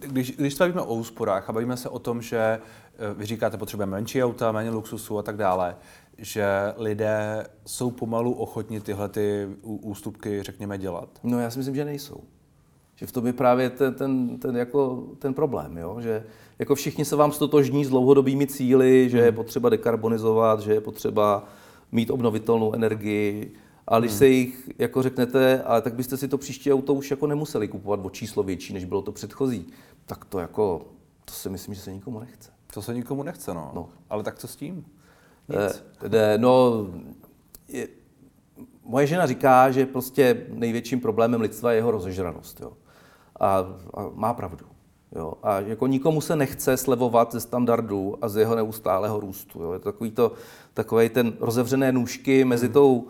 Když, 0.00 0.36
když 0.36 0.54
se 0.54 0.64
bavíme 0.64 0.80
o 0.80 0.94
úsporách 0.94 1.48
a 1.48 1.52
bavíme 1.52 1.76
se 1.76 1.88
o 1.88 1.98
tom, 1.98 2.22
že 2.22 2.38
eh, 2.38 3.14
vy 3.14 3.26
říkáte, 3.26 3.56
potřebujeme 3.56 3.90
menší 3.90 4.24
auta, 4.24 4.52
méně 4.52 4.70
luxusu 4.70 5.18
a 5.18 5.22
tak 5.22 5.36
dále, 5.36 5.76
že 6.18 6.46
lidé 6.76 7.46
jsou 7.66 7.90
pomalu 7.90 8.32
ochotni 8.32 8.80
tyhle 8.80 9.08
ty 9.08 9.48
ústupky, 9.62 10.42
řekněme, 10.42 10.78
dělat? 10.78 11.08
No 11.22 11.40
já 11.40 11.50
si 11.50 11.58
myslím, 11.58 11.74
že 11.74 11.84
nejsou. 11.84 12.20
Že 12.98 13.06
v 13.06 13.12
tom 13.12 13.26
je 13.26 13.32
právě 13.32 13.70
ten, 13.70 13.94
ten, 13.94 14.38
ten, 14.38 14.56
jako, 14.56 15.06
ten 15.18 15.34
problém, 15.34 15.76
jo? 15.76 15.96
že 16.00 16.24
jako 16.58 16.74
všichni 16.74 17.04
se 17.04 17.16
vám 17.16 17.32
stotožní 17.32 17.84
s 17.84 17.88
dlouhodobými 17.88 18.46
cíly, 18.46 19.10
že 19.10 19.18
je 19.18 19.24
hmm. 19.24 19.34
potřeba 19.34 19.68
dekarbonizovat, 19.68 20.60
že 20.60 20.72
je 20.72 20.80
potřeba 20.80 21.44
mít 21.92 22.10
obnovitelnou 22.10 22.74
energii, 22.74 23.54
a 23.86 23.98
když 23.98 24.10
hmm. 24.10 24.18
se 24.18 24.28
jich 24.28 24.70
jako 24.78 25.02
řeknete, 25.02 25.62
ale 25.62 25.82
tak 25.82 25.94
byste 25.94 26.16
si 26.16 26.28
to 26.28 26.38
příští 26.38 26.72
auto 26.72 26.94
už 26.94 27.10
jako 27.10 27.26
nemuseli 27.26 27.68
kupovat 27.68 28.00
o 28.02 28.10
číslo 28.10 28.42
větší, 28.42 28.74
než 28.74 28.84
bylo 28.84 29.02
to 29.02 29.12
předchozí, 29.12 29.66
tak 30.06 30.24
to 30.24 30.38
jako, 30.38 30.86
to 31.24 31.32
si 31.32 31.48
myslím, 31.48 31.74
že 31.74 31.80
se 31.80 31.92
nikomu 31.92 32.20
nechce. 32.20 32.50
To 32.74 32.82
se 32.82 32.94
nikomu 32.94 33.22
nechce, 33.22 33.54
no. 33.54 33.70
no. 33.74 33.88
Ale 34.10 34.22
tak 34.22 34.38
co 34.38 34.48
s 34.48 34.56
tím? 34.56 34.84
Nic. 35.48 35.84
E, 36.12 36.38
no, 36.38 36.86
je, 37.68 37.88
moje 38.84 39.06
žena 39.06 39.26
říká, 39.26 39.70
že 39.70 39.86
prostě 39.86 40.46
největším 40.48 41.00
problémem 41.00 41.40
lidstva 41.40 41.72
je 41.72 41.78
jeho 41.78 41.90
rozežranost. 41.90 42.60
Jo. 42.60 42.72
A, 43.40 43.58
a 43.94 44.06
má 44.14 44.34
pravdu. 44.34 44.66
Jo. 45.16 45.32
A 45.42 45.60
jako 45.60 45.86
nikomu 45.86 46.20
se 46.20 46.36
nechce 46.36 46.76
slevovat 46.76 47.32
ze 47.32 47.40
standardů 47.40 48.16
a 48.22 48.28
z 48.28 48.36
jeho 48.36 48.54
neustálého 48.54 49.20
růstu. 49.20 49.62
Jo. 49.62 49.72
Je 49.72 49.78
to 49.78 49.92
takový, 49.92 50.10
to, 50.10 50.32
takový 50.74 51.08
ten 51.08 51.32
rozevřené 51.40 51.92
nůžky 51.92 52.44
mezi 52.44 52.66
hmm. 52.66 52.72
tou 52.72 53.06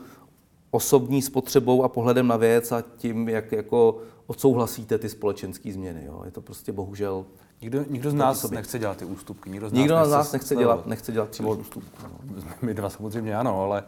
osobní 0.70 1.22
spotřebou 1.22 1.84
a 1.84 1.88
pohledem 1.88 2.26
na 2.26 2.36
věc 2.36 2.72
a 2.72 2.84
tím, 2.96 3.28
jak 3.28 3.52
jako 3.52 3.98
odsouhlasíte 4.26 4.98
ty 4.98 5.08
společenské 5.08 5.72
změny. 5.72 6.02
Jo. 6.06 6.22
Je 6.24 6.30
to 6.30 6.40
prostě 6.40 6.72
bohužel... 6.72 7.24
Nikdo, 7.62 7.84
nikdo 7.90 8.10
z 8.10 8.14
nás 8.14 8.40
sobě. 8.40 8.56
nechce 8.56 8.78
dělat 8.78 8.96
ty 8.96 9.04
ústupky. 9.04 9.50
Nikdo 9.50 9.68
z 9.68 9.72
nás, 9.72 9.78
nikdo 9.78 9.94
nechce, 9.94 10.08
z 10.08 10.12
nás 10.12 10.32
nechce, 10.32 10.56
dělat, 10.56 10.86
nechce 10.86 11.12
dělat 11.12 11.28
příliš 11.28 11.58
ústupky. 11.58 12.02
No. 12.02 12.34
My 12.62 12.74
dva 12.74 12.90
samozřejmě 12.90 13.36
ano, 13.36 13.62
ale 13.62 13.82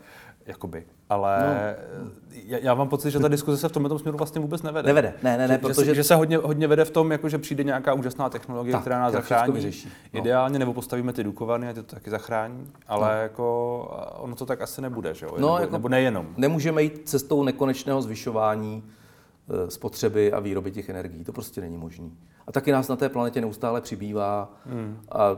Jakoby. 0.46 0.84
Ale 1.08 1.38
no. 1.40 2.06
já, 2.30 2.58
já 2.58 2.74
mám 2.74 2.88
pocit, 2.88 3.10
že 3.10 3.18
ta 3.18 3.28
diskuze 3.28 3.58
se 3.58 3.68
v 3.68 3.72
tomto 3.72 3.98
směru 3.98 4.18
vlastně 4.18 4.40
vůbec 4.40 4.62
nevede. 4.62 4.86
Nevede, 4.86 5.14
ne, 5.22 5.38
ne, 5.38 5.48
ne, 5.48 5.54
že, 5.54 5.58
protože... 5.58 5.84
Že, 5.84 5.94
že 5.94 6.04
se 6.04 6.14
hodně, 6.14 6.36
hodně 6.36 6.66
vede 6.66 6.84
v 6.84 6.90
tom, 6.90 7.12
jako, 7.12 7.28
že 7.28 7.38
přijde 7.38 7.64
nějaká 7.64 7.94
úžasná 7.94 8.28
technologie, 8.28 8.72
tak, 8.72 8.80
která 8.80 8.98
nás 8.98 9.12
zachrání. 9.12 9.72
No. 10.12 10.20
Ideálně, 10.20 10.58
nebo 10.58 10.74
postavíme 10.74 11.12
ty 11.12 11.24
dukovany 11.24 11.68
a 11.68 11.72
ty 11.72 11.82
to 11.82 11.94
taky 11.94 12.10
zachrání, 12.10 12.70
ale 12.88 13.14
no. 13.14 13.22
jako 13.22 13.84
ono 14.18 14.36
to 14.36 14.46
tak 14.46 14.60
asi 14.60 14.82
nebude, 14.82 15.14
že 15.14 15.26
jo? 15.26 15.32
No, 15.32 15.38
nebo, 15.38 15.58
jako 15.58 15.72
nebo 15.72 15.88
nejenom. 15.88 16.34
Nemůžeme 16.36 16.82
jít 16.82 17.08
cestou 17.08 17.42
nekonečného 17.42 18.02
zvyšování 18.02 18.84
eh, 18.84 19.70
spotřeby 19.70 20.32
a 20.32 20.40
výroby 20.40 20.70
těch 20.70 20.88
energií. 20.88 21.24
To 21.24 21.32
prostě 21.32 21.60
není 21.60 21.76
možné. 21.76 22.10
A 22.46 22.52
taky 22.52 22.72
nás 22.72 22.88
na 22.88 22.96
té 22.96 23.08
planetě 23.08 23.40
neustále 23.40 23.80
přibývá 23.80 24.52
hmm. 24.66 25.00
a 25.12 25.36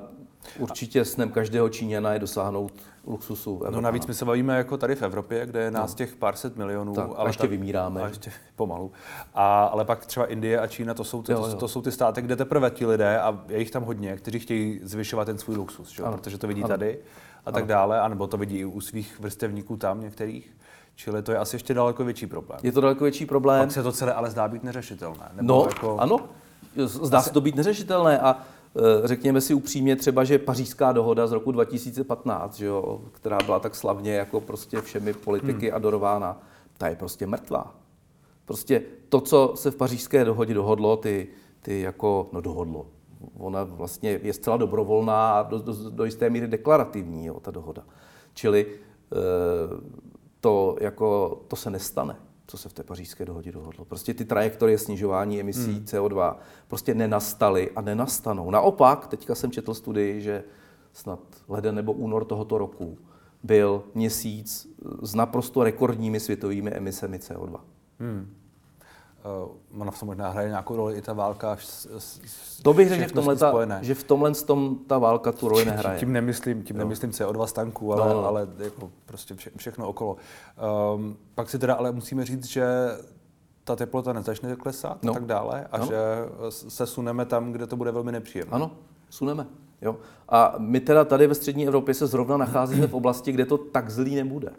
určitě 0.58 1.04
snem 1.04 1.30
každého 1.30 1.68
Číňana 1.68 2.12
je 2.12 2.18
dosáhnout 2.18 2.72
luxusu. 3.06 3.62
No 3.70 3.80
navíc 3.80 4.06
my 4.06 4.14
se 4.14 4.24
bavíme 4.24 4.56
jako 4.56 4.76
tady 4.76 4.94
v 4.94 5.02
Evropě, 5.02 5.46
kde 5.46 5.60
je 5.60 5.70
nás 5.70 5.90
no. 5.90 5.96
těch 5.96 6.16
pár 6.16 6.36
set 6.36 6.56
milionů. 6.56 6.94
Tak, 6.94 7.08
ale 7.16 7.28
ještě 7.28 7.40
tak, 7.40 7.50
vymíráme. 7.50 8.02
A 8.02 8.08
ještě 8.08 8.32
pomalu. 8.56 8.92
A, 9.34 9.64
ale 9.64 9.84
pak 9.84 10.06
třeba 10.06 10.26
Indie 10.26 10.60
a 10.60 10.66
Čína, 10.66 10.94
to 10.94 11.04
jsou, 11.04 11.22
ty, 11.22 11.32
jo, 11.32 11.38
jo. 11.38 11.50
To, 11.50 11.56
to 11.56 11.68
jsou 11.68 11.82
ty 11.82 11.92
státy, 11.92 12.22
kde 12.22 12.36
teprve 12.36 12.70
ti 12.70 12.86
lidé, 12.86 13.20
a 13.20 13.44
je 13.48 13.58
jich 13.58 13.70
tam 13.70 13.84
hodně, 13.84 14.16
kteří 14.16 14.38
chtějí 14.38 14.80
zvyšovat 14.82 15.24
ten 15.24 15.38
svůj 15.38 15.56
luxus, 15.56 15.90
že? 15.90 16.02
protože 16.02 16.38
to 16.38 16.46
vidí 16.46 16.62
ano. 16.62 16.68
tady 16.68 16.98
a 17.46 17.52
tak 17.52 17.62
ano. 17.62 17.68
dále, 17.68 18.00
anebo 18.00 18.26
to 18.26 18.36
vidí 18.36 18.58
i 18.58 18.64
u 18.64 18.80
svých 18.80 19.20
vrstevníků 19.20 19.76
tam 19.76 20.00
některých. 20.00 20.56
Čili 20.94 21.22
to 21.22 21.32
je 21.32 21.38
asi 21.38 21.56
ještě 21.56 21.74
daleko 21.74 22.04
větší 22.04 22.26
problém. 22.26 22.60
Je 22.62 22.72
to 22.72 22.80
daleko 22.80 23.04
větší 23.04 23.26
problém. 23.26 23.60
Pak 23.60 23.72
se 23.72 23.82
to 23.82 23.92
celé 23.92 24.14
ale 24.14 24.30
zdá 24.30 24.48
být 24.48 24.62
neřešitelné. 24.62 25.28
Nebo 25.32 25.54
no, 25.54 25.64
jako... 25.68 25.98
ano. 25.98 26.18
Zdá 26.76 27.18
asi... 27.18 27.28
se 27.28 27.34
to 27.34 27.40
být 27.40 27.56
neřešitelné 27.56 28.20
a 28.20 28.36
řekněme 29.04 29.40
si 29.40 29.54
upřímně 29.54 29.96
třeba, 29.96 30.24
že 30.24 30.38
pařížská 30.38 30.92
dohoda 30.92 31.26
z 31.26 31.32
roku 31.32 31.52
2015, 31.52 32.56
že 32.56 32.66
jo, 32.66 33.00
která 33.12 33.38
byla 33.44 33.58
tak 33.58 33.74
slavně 33.74 34.14
jako 34.14 34.40
prostě 34.40 34.80
všemi 34.80 35.12
politiky 35.12 35.66
hmm. 35.66 35.76
adorována, 35.76 36.42
ta 36.78 36.88
je 36.88 36.96
prostě 36.96 37.26
mrtvá. 37.26 37.74
Prostě 38.44 38.82
to, 39.08 39.20
co 39.20 39.52
se 39.56 39.70
v 39.70 39.76
pařížské 39.76 40.24
dohodě 40.24 40.54
dohodlo, 40.54 40.96
ty, 40.96 41.28
ty 41.60 41.80
jako, 41.80 42.28
no 42.32 42.40
dohodlo, 42.40 42.86
ona 43.38 43.64
vlastně 43.64 44.20
je 44.22 44.32
zcela 44.32 44.56
dobrovolná 44.56 45.32
a 45.32 45.42
do, 45.42 45.58
do, 45.58 45.90
do 45.90 46.04
jisté 46.04 46.30
míry 46.30 46.46
deklarativní, 46.46 47.26
jo, 47.26 47.40
ta 47.40 47.50
dohoda. 47.50 47.82
Čili 48.34 48.66
e, 48.66 48.76
to, 50.40 50.76
jako, 50.80 51.40
to 51.48 51.56
se 51.56 51.70
nestane 51.70 52.16
co 52.46 52.58
se 52.58 52.68
v 52.68 52.72
té 52.72 52.82
pařížské 52.82 53.24
dohodě 53.24 53.52
dohodlo. 53.52 53.84
Prostě 53.84 54.14
ty 54.14 54.24
trajektorie 54.24 54.78
snižování 54.78 55.40
emisí 55.40 55.72
hmm. 55.72 55.84
CO2 55.84 56.36
prostě 56.68 56.94
nenastaly 56.94 57.70
a 57.70 57.80
nenastanou. 57.80 58.50
Naopak, 58.50 59.06
teďka 59.06 59.34
jsem 59.34 59.50
četl 59.50 59.74
studii, 59.74 60.20
že 60.20 60.44
snad 60.92 61.20
leden 61.48 61.74
nebo 61.74 61.92
únor 61.92 62.24
tohoto 62.24 62.58
roku 62.58 62.98
byl 63.42 63.84
měsíc 63.94 64.68
s 65.02 65.14
naprosto 65.14 65.64
rekordními 65.64 66.20
světovými 66.20 66.70
emisemi 66.70 67.18
CO2. 67.18 67.60
Hmm. 67.98 68.34
Uh, 69.24 69.80
ona 69.80 69.90
v 69.90 70.00
tom 70.00 70.06
možná 70.06 70.28
hraje 70.28 70.48
nějakou 70.48 70.76
roli 70.76 70.94
i 70.94 71.02
ta 71.02 71.12
válka. 71.12 71.56
S, 71.60 71.88
s, 71.98 72.62
to 72.62 72.72
bych 72.72 72.88
řekl, 72.88 73.00
že 73.00 73.08
v 73.08 73.12
tomhle, 73.12 73.36
ta, 73.36 73.52
že 73.82 73.94
v 73.94 74.04
tomhle 74.04 74.34
tom 74.34 74.78
ta 74.86 74.98
válka 74.98 75.32
tu 75.32 75.48
roli 75.48 75.64
nehraje. 75.64 75.98
Tím 75.98 76.12
nemyslím, 76.12 76.62
tím 76.62 76.76
no. 76.76 76.78
nemyslím 76.78 77.10
CO2 77.10 77.46
z 77.46 77.52
tanků, 77.52 77.92
ale, 77.92 78.14
no, 78.14 78.20
no. 78.20 78.28
ale 78.28 78.48
jako 78.58 78.90
prostě 79.06 79.34
vše, 79.34 79.50
všechno 79.56 79.88
okolo. 79.88 80.16
Um, 80.94 81.16
pak 81.34 81.50
si 81.50 81.58
teda 81.58 81.74
ale 81.74 81.92
musíme 81.92 82.24
říct, 82.24 82.44
že 82.44 82.66
ta 83.64 83.76
teplota 83.76 84.12
nezačne 84.12 84.56
klesat 84.56 85.02
no. 85.02 85.12
a 85.12 85.14
tak 85.14 85.26
dále 85.26 85.64
a 85.72 85.76
ano. 85.76 85.86
že 85.86 85.96
se 86.50 86.86
suneme 86.86 87.24
tam, 87.24 87.52
kde 87.52 87.66
to 87.66 87.76
bude 87.76 87.90
velmi 87.90 88.12
nepříjemné. 88.12 88.52
Ano, 88.52 88.70
suneme. 89.10 89.46
Jo. 89.82 89.96
A 90.28 90.54
my 90.58 90.80
teda 90.80 91.04
tady 91.04 91.26
ve 91.26 91.34
střední 91.34 91.66
Evropě 91.66 91.94
se 91.94 92.06
zrovna 92.06 92.36
nacházíme 92.36 92.86
v 92.86 92.94
oblasti, 92.94 93.32
kde 93.32 93.46
to 93.46 93.58
tak 93.58 93.90
zlý 93.90 94.14
nebude. 94.14 94.52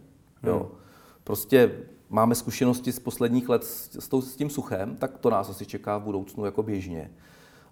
Jo. 0.44 0.60
Hmm. 0.60 0.80
Prostě 1.24 1.72
máme 2.14 2.36
zkušenosti 2.36 2.92
z 2.92 3.00
posledních 3.00 3.50
let 3.50 3.64
s, 3.64 4.00
s 4.20 4.36
tím 4.36 4.50
suchem, 4.50 4.96
tak 4.96 5.18
to 5.18 5.30
nás 5.30 5.50
asi 5.50 5.66
čeká 5.66 5.98
v 5.98 6.04
budoucnu 6.04 6.46
jako 6.46 6.64
běžně. 6.64 7.12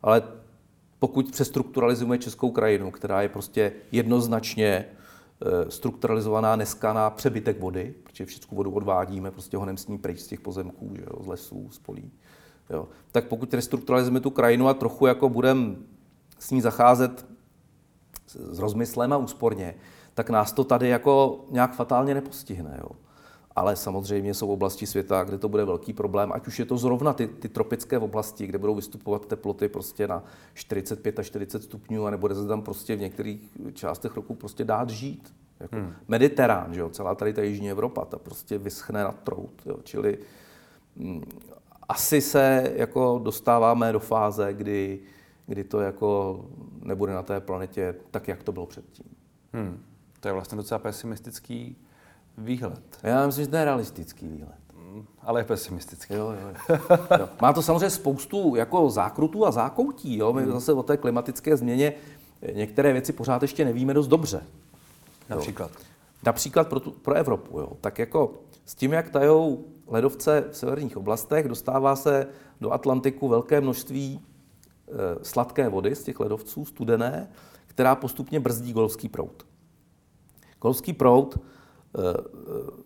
Ale 0.03 0.23
pokud 0.99 1.31
přestrukturalizujeme 1.31 2.17
českou 2.17 2.51
krajinu, 2.51 2.91
která 2.91 3.21
je 3.21 3.29
prostě 3.29 3.73
jednoznačně 3.91 4.67
e, 4.67 4.85
strukturalizovaná 5.71 6.55
dneska 6.55 6.93
na 6.93 7.09
přebytek 7.09 7.59
vody, 7.59 7.93
protože 8.03 8.25
všechnu 8.25 8.55
vodu 8.55 8.71
odvádíme, 8.71 9.31
prostě 9.31 9.57
honem 9.57 9.77
s 9.77 9.87
ní 9.87 9.97
pryč 9.97 10.19
z 10.19 10.27
těch 10.27 10.39
pozemků, 10.39 10.91
že 10.95 11.01
jo, 11.01 11.23
z 11.23 11.27
lesů, 11.27 11.69
z 11.71 11.79
polí. 11.79 12.11
Jo. 12.69 12.87
Tak 13.11 13.27
pokud 13.27 13.53
restrukturalizujeme 13.53 14.19
tu 14.19 14.29
krajinu 14.29 14.67
a 14.67 14.73
trochu 14.73 15.07
jako 15.07 15.29
budeme 15.29 15.75
s 16.39 16.51
ní 16.51 16.61
zacházet 16.61 17.25
s 18.27 18.59
rozmyslem 18.59 19.13
a 19.13 19.17
úsporně, 19.17 19.75
tak 20.13 20.29
nás 20.29 20.51
to 20.51 20.63
tady 20.63 20.89
jako 20.89 21.45
nějak 21.49 21.75
fatálně 21.75 22.13
nepostihne. 22.13 22.79
Jo 22.81 22.89
ale 23.55 23.75
samozřejmě 23.75 24.33
jsou 24.33 24.47
oblasti 24.47 24.87
světa, 24.87 25.23
kde 25.23 25.37
to 25.37 25.49
bude 25.49 25.65
velký 25.65 25.93
problém, 25.93 26.31
ať 26.33 26.47
už 26.47 26.59
je 26.59 26.65
to 26.65 26.77
zrovna 26.77 27.13
ty, 27.13 27.27
ty 27.27 27.49
tropické 27.49 27.99
oblasti, 27.99 28.47
kde 28.47 28.57
budou 28.57 28.75
vystupovat 28.75 29.25
teploty 29.25 29.67
prostě 29.67 30.07
na 30.07 30.23
45 30.53 31.19
až 31.19 31.25
40 31.25 31.63
stupňů, 31.63 32.05
a 32.05 32.09
nebude 32.09 32.35
se 32.35 32.47
tam 32.47 32.61
prostě 32.61 32.95
v 32.95 32.99
některých 32.99 33.41
částech 33.73 34.15
roku 34.15 34.33
prostě 34.33 34.63
dát 34.63 34.89
žít. 34.89 35.33
Jako 35.59 35.75
hmm. 35.75 35.93
Mediterán, 36.07 36.73
že 36.73 36.79
jo, 36.79 36.89
celá 36.89 37.15
tady 37.15 37.33
ta 37.33 37.41
jižní 37.41 37.71
Evropa, 37.71 38.05
ta 38.05 38.19
prostě 38.19 38.57
vyschne 38.57 39.03
na 39.03 39.11
trout, 39.11 39.61
jo, 39.65 39.77
čili 39.83 40.17
hm, 40.97 41.23
asi 41.89 42.21
se 42.21 42.73
jako 42.75 43.19
dostáváme 43.23 43.91
do 43.91 43.99
fáze, 43.99 44.53
kdy, 44.53 44.99
kdy 45.47 45.63
to 45.63 45.79
jako 45.79 46.39
nebude 46.81 47.13
na 47.13 47.23
té 47.23 47.39
planetě 47.39 47.95
tak, 48.11 48.27
jak 48.27 48.43
to 48.43 48.51
bylo 48.51 48.65
předtím. 48.65 49.05
Hmm. 49.53 49.83
To 50.19 50.27
je 50.27 50.33
vlastně 50.33 50.55
docela 50.55 50.79
pesimistický 50.79 51.77
výhled. 52.37 52.99
Já 53.03 53.25
myslím, 53.25 53.45
že 53.45 53.51
to 53.51 53.57
je 53.57 53.65
realistický 53.65 54.27
výhled. 54.27 54.55
Mm, 54.75 55.05
ale 55.21 55.39
je 55.39 55.43
pesimistický. 55.43 56.13
Jo, 56.13 56.31
jo, 56.41 56.77
jo. 57.19 57.29
Má 57.41 57.53
to 57.53 57.61
samozřejmě 57.61 57.89
spoustu 57.89 58.55
jako 58.55 58.89
zákrutů 58.89 59.45
a 59.45 59.51
zákoutí. 59.51 60.17
Jo? 60.17 60.33
My 60.33 60.43
hmm. 60.43 60.51
zase 60.51 60.73
o 60.73 60.83
té 60.83 60.97
klimatické 60.97 61.57
změně 61.57 61.93
některé 62.53 62.93
věci 62.93 63.13
pořád 63.13 63.41
ještě 63.41 63.65
nevíme 63.65 63.93
dost 63.93 64.07
dobře. 64.07 64.43
Například? 65.29 65.71
Jo. 65.71 65.85
Například 66.25 66.67
pro, 66.67 66.79
tu, 66.79 66.91
pro 66.91 67.13
Evropu. 67.13 67.59
Jo. 67.59 67.71
Tak 67.81 67.99
jako 67.99 68.33
s 68.65 68.75
tím, 68.75 68.93
jak 68.93 69.09
tajou 69.09 69.65
ledovce 69.87 70.43
v 70.51 70.57
severních 70.57 70.97
oblastech, 70.97 71.47
dostává 71.47 71.95
se 71.95 72.27
do 72.61 72.71
Atlantiku 72.71 73.27
velké 73.27 73.61
množství 73.61 74.19
e, 74.19 75.25
sladké 75.25 75.69
vody 75.69 75.95
z 75.95 76.03
těch 76.03 76.19
ledovců, 76.19 76.65
studené, 76.65 77.29
která 77.67 77.95
postupně 77.95 78.39
brzdí 78.39 78.73
golfský 78.73 79.09
proud. 79.09 79.45
Golfský 80.61 80.93
proud 80.93 81.39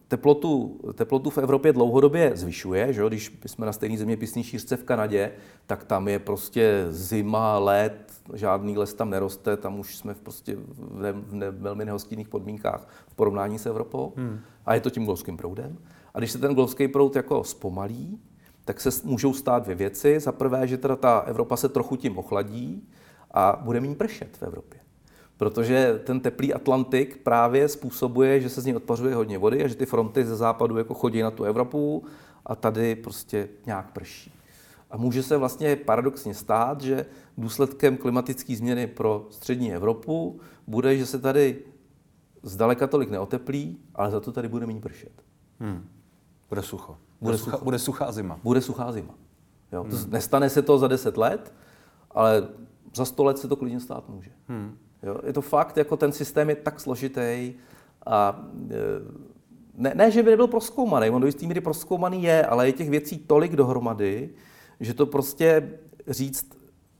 teplotu, 0.07 0.79
teplotu 0.93 1.29
v 1.29 1.37
Evropě 1.37 1.73
dlouhodobě 1.73 2.31
zvyšuje. 2.35 2.93
Že? 2.93 3.03
Když 3.07 3.37
jsme 3.45 3.65
na 3.65 3.73
stejné 3.73 3.97
zeměpisné 3.97 4.43
šířce 4.43 4.77
v 4.77 4.83
Kanadě, 4.83 5.31
tak 5.67 5.83
tam 5.83 6.07
je 6.07 6.19
prostě 6.19 6.85
zima, 6.89 7.59
let, 7.59 8.13
žádný 8.33 8.77
les 8.77 8.93
tam 8.93 9.09
neroste, 9.09 9.57
tam 9.57 9.79
už 9.79 9.97
jsme 9.97 10.13
v, 10.13 10.19
prostě 10.19 10.55
v, 10.55 10.99
ne, 11.01 11.11
v 11.11 11.35
ne, 11.35 11.51
velmi 11.51 11.85
nehostinných 11.85 12.29
podmínkách 12.29 12.87
v 13.07 13.15
porovnání 13.15 13.59
s 13.59 13.65
Evropou. 13.65 14.13
Hmm. 14.15 14.39
A 14.65 14.73
je 14.73 14.81
to 14.81 14.89
tím 14.89 15.05
golfským 15.05 15.37
proudem. 15.37 15.77
A 16.13 16.19
když 16.19 16.31
se 16.31 16.37
ten 16.37 16.55
golfský 16.55 16.87
proud 16.87 17.15
jako 17.15 17.43
zpomalí, 17.43 18.19
tak 18.65 18.81
se 18.81 18.89
můžou 19.03 19.33
stát 19.33 19.63
dvě 19.63 19.75
věci. 19.75 20.19
Za 20.19 20.31
prvé, 20.31 20.67
že 20.67 20.77
teda 20.77 20.95
ta 20.95 21.19
Evropa 21.19 21.57
se 21.57 21.69
trochu 21.69 21.95
tím 21.95 22.17
ochladí 22.17 22.87
a 23.31 23.59
bude 23.63 23.81
méně 23.81 23.95
pršet 23.95 24.37
v 24.37 24.43
Evropě 24.43 24.85
protože 25.38 26.02
ten 26.04 26.19
teplý 26.19 26.54
Atlantik 26.54 27.17
právě 27.24 27.69
způsobuje, 27.69 28.41
že 28.41 28.50
se 28.50 28.62
z 28.62 28.65
něj 28.65 28.76
odpařuje 28.76 29.15
hodně 29.15 29.38
vody 29.38 29.63
a 29.63 29.67
že 29.67 29.76
ty 29.76 29.86
fronty 29.86 30.26
ze 30.26 30.36
západu 30.36 30.78
jako 30.78 30.93
chodí 30.93 31.21
na 31.21 31.32
tu 31.32 31.43
Evropu 31.43 32.04
a 32.45 32.56
tady 32.56 32.95
prostě 32.95 33.50
nějak 33.65 33.91
prší. 33.91 34.32
A 34.91 34.98
může 34.98 35.24
se 35.24 35.38
vlastně 35.38 35.76
paradoxně 35.76 36.34
stát, 36.34 36.82
že 36.82 37.06
důsledkem 37.38 37.98
klimatické 37.98 38.56
změny 38.56 38.88
pro 38.88 39.28
střední 39.30 39.74
Evropu 39.74 40.39
bude, 40.67 40.98
že 40.98 41.06
se 41.06 41.19
tady 41.19 41.60
zdaleka 42.43 42.88
tolik 42.88 43.10
neoteplí, 43.10 43.78
ale 43.95 44.12
za 44.12 44.19
to 44.19 44.32
tady 44.32 44.48
bude 44.48 44.65
méně 44.65 44.82
pršet. 44.82 45.24
Hmm. 45.60 45.88
Bude 46.50 46.62
sucho. 46.62 46.98
Bude, 47.21 47.38
sucha, 47.38 47.58
bude 47.58 47.80
suchá 47.80 48.12
zima. 48.12 48.39
Bude 48.43 48.62
suchá 48.62 48.91
zima. 48.91 49.13
Jo? 49.71 49.84
Hmm. 49.84 50.10
Nestane 50.10 50.50
se 50.50 50.62
to 50.62 50.78
za 50.78 50.88
10 50.88 51.17
let, 51.17 51.54
ale 52.12 52.48
za 52.95 53.06
100 53.06 53.24
let 53.24 53.38
se 53.38 53.48
to 53.48 53.56
klidně 53.56 53.80
stát 53.80 54.10
může. 54.10 54.32
Hmm. 54.48 54.78
Jo? 55.05 55.17
Je 55.25 55.33
to 55.33 55.41
fakt, 55.41 55.77
jako 55.77 55.97
ten 55.97 56.11
systém 56.11 56.49
je 56.49 56.55
tak 56.55 56.79
složitý 56.79 57.53
a 58.05 58.45
e, 58.71 58.75
ne, 59.77 59.91
ne, 59.95 60.11
že 60.11 60.23
by 60.23 60.29
nebyl 60.29 60.47
proskoumaný, 60.47 61.09
on 61.09 61.21
do 61.21 61.27
jistý 61.27 61.47
míry 61.47 61.61
proskoumaný 61.61 62.23
je, 62.23 62.45
ale 62.45 62.67
je 62.67 62.71
těch 62.71 62.89
věcí 62.89 63.17
tolik 63.17 63.55
dohromady, 63.55 64.29
že 64.79 64.93
to 64.93 65.05
prostě 65.05 65.69
říct, 66.07 66.57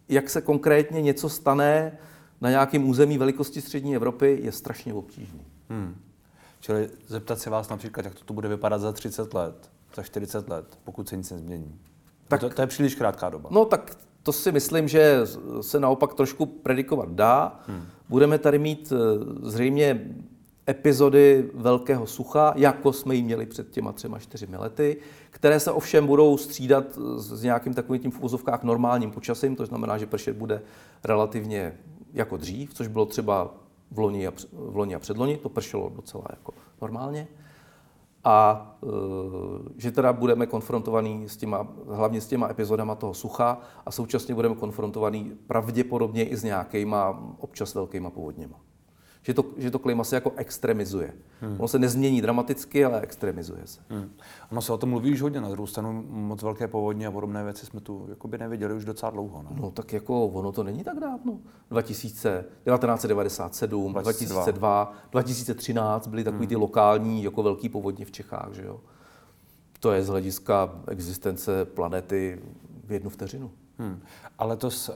jak 0.10 0.30
se 0.30 0.42
konkrétně 0.42 1.02
něco 1.02 1.30
stane 1.30 1.98
na 2.42 2.50
nějakém 2.50 2.90
území 2.90 3.18
velikosti 3.18 3.62
střední 3.62 3.96
Evropy, 3.96 4.40
je 4.44 4.52
strašně 4.52 4.94
obtížný. 4.94 5.42
Hmm. 5.70 5.96
Čili 6.60 6.90
zeptat 7.08 7.40
se 7.40 7.50
vás 7.50 7.70
například, 7.70 8.06
jak 8.06 8.16
to 8.16 8.26
tu 8.26 8.34
bude 8.34 8.50
vypadat 8.50 8.82
za 8.82 8.92
30 8.92 9.34
let, 9.34 9.70
za 9.96 10.04
40 10.04 10.50
let, 10.50 10.80
pokud 10.84 11.10
se 11.10 11.18
nic 11.18 11.32
nezmění. 11.32 11.80
Tak, 12.28 12.40
to, 12.40 12.50
to 12.50 12.62
je 12.62 12.68
příliš 12.68 12.96
krátká 12.96 13.30
doba. 13.30 13.50
No 13.52 13.66
tak 13.66 13.98
to 14.24 14.34
si 14.34 14.52
myslím, 14.52 14.88
že 14.88 15.20
se 15.62 15.80
naopak 15.80 16.14
trošku 16.14 16.46
predikovat 16.46 17.10
dá. 17.10 17.60
Hmm. 17.68 17.86
Budeme 18.10 18.38
tady 18.38 18.60
mít 18.60 18.94
eh, 18.96 18.98
zřejmě 19.50 20.12
epizody 20.70 21.50
velkého 21.54 22.08
sucha, 22.08 22.54
jako 22.56 22.94
jsme 22.94 23.16
ji 23.16 23.24
měli 23.24 23.46
před 23.46 23.70
těma 23.70 23.92
třema, 23.92 24.20
čtyřmi 24.20 24.58
lety, 24.58 24.98
které 25.30 25.60
se 25.60 25.72
ovšem 25.72 26.08
budou 26.08 26.38
střídat 26.38 27.00
s 27.18 27.44
nějakým 27.44 27.74
takovým 27.74 28.02
tím 28.02 28.12
v 28.12 28.24
úzovkách 28.24 28.64
normálním 28.64 29.12
počasím, 29.12 29.56
to 29.56 29.66
znamená, 29.66 29.98
že 29.98 30.06
pršet 30.06 30.36
bude 30.36 30.62
relativně 31.04 31.78
jako 32.14 32.38
dřív, 32.38 32.74
což 32.74 32.88
bylo 32.88 33.06
třeba 33.06 33.54
v 33.92 34.00
loni 34.00 34.28
a, 34.28 34.32
v 34.54 34.76
loni 34.76 34.96
a 34.96 35.00
předloni, 35.00 35.38
to 35.38 35.50
pršelo 35.50 35.92
docela 35.96 36.26
jako 36.30 36.54
normálně. 36.82 37.28
A 38.26 38.78
e, 38.84 38.88
že 39.78 39.92
teda 39.92 40.14
budeme 40.14 40.46
konfrontovaní 40.46 41.30
s 41.30 41.38
těma, 41.38 41.68
hlavně 41.90 42.22
s 42.22 42.28
těma 42.28 42.50
epizodama 42.50 42.96
toho 42.96 43.14
sucha 43.14 43.60
a 43.86 43.92
současně 43.92 44.36
budeme 44.36 44.56
konfrontovaní 44.56 45.32
pravděpodobně 45.48 46.26
i 46.26 46.38
s 46.38 46.44
nějakýma 46.44 47.24
občas 47.40 47.76
velkýma 47.76 48.10
povodněma 48.10 48.60
že 49.26 49.34
to, 49.34 49.46
že 49.58 49.72
to 49.72 49.80
klima 49.80 50.04
se 50.04 50.16
jako 50.16 50.32
extremizuje. 50.36 51.14
Hmm. 51.42 51.56
Ono 51.60 51.68
se 51.68 51.80
nezmění 51.80 52.22
dramaticky, 52.22 52.86
ale 52.86 53.02
extremizuje 53.02 53.62
se. 53.66 53.82
Hmm. 53.90 54.12
Ono 54.52 54.62
se 54.62 54.74
o 54.74 54.78
tom 54.78 54.90
mluví 54.90 55.12
už 55.12 55.22
hodně, 55.22 55.42
na 55.42 55.50
druhou 55.50 55.68
stranu 55.68 56.06
moc 56.10 56.42
velké 56.44 56.68
povodně 56.68 57.08
a 57.08 57.12
podobné 57.12 57.44
věci 57.44 57.66
jsme 57.66 57.82
tu 57.82 58.06
jakoby 58.10 58.38
neviděli 58.38 58.74
už 58.74 58.86
docela 58.86 59.10
dlouho. 59.10 59.44
Ne? 59.44 59.50
No 59.62 59.72
tak 59.72 59.94
jako 59.94 60.26
ono 60.26 60.52
to 60.52 60.64
není 60.64 60.84
tak 60.84 61.00
dávno. 61.00 61.40
2000, 61.70 62.46
1997, 62.66 63.94
2002, 63.94 64.42
2002 64.42 64.94
2013 65.12 66.08
byly 66.08 66.24
takový 66.24 66.42
hmm. 66.42 66.50
ty 66.50 66.56
lokální 66.56 67.24
jako 67.24 67.44
velký 67.44 67.70
povodně 67.70 68.06
v 68.06 68.12
Čechách, 68.12 68.50
že 68.54 68.66
jo. 68.66 68.80
To 69.80 69.92
je 69.92 70.04
z 70.04 70.08
hlediska 70.08 70.82
existence 70.88 71.66
planety 71.66 72.42
v 72.84 72.92
jednu 72.92 73.10
vteřinu. 73.10 73.52
Hmm. 73.78 74.02
A 74.40 74.46
letos 74.46 74.90
uh, 74.90 74.96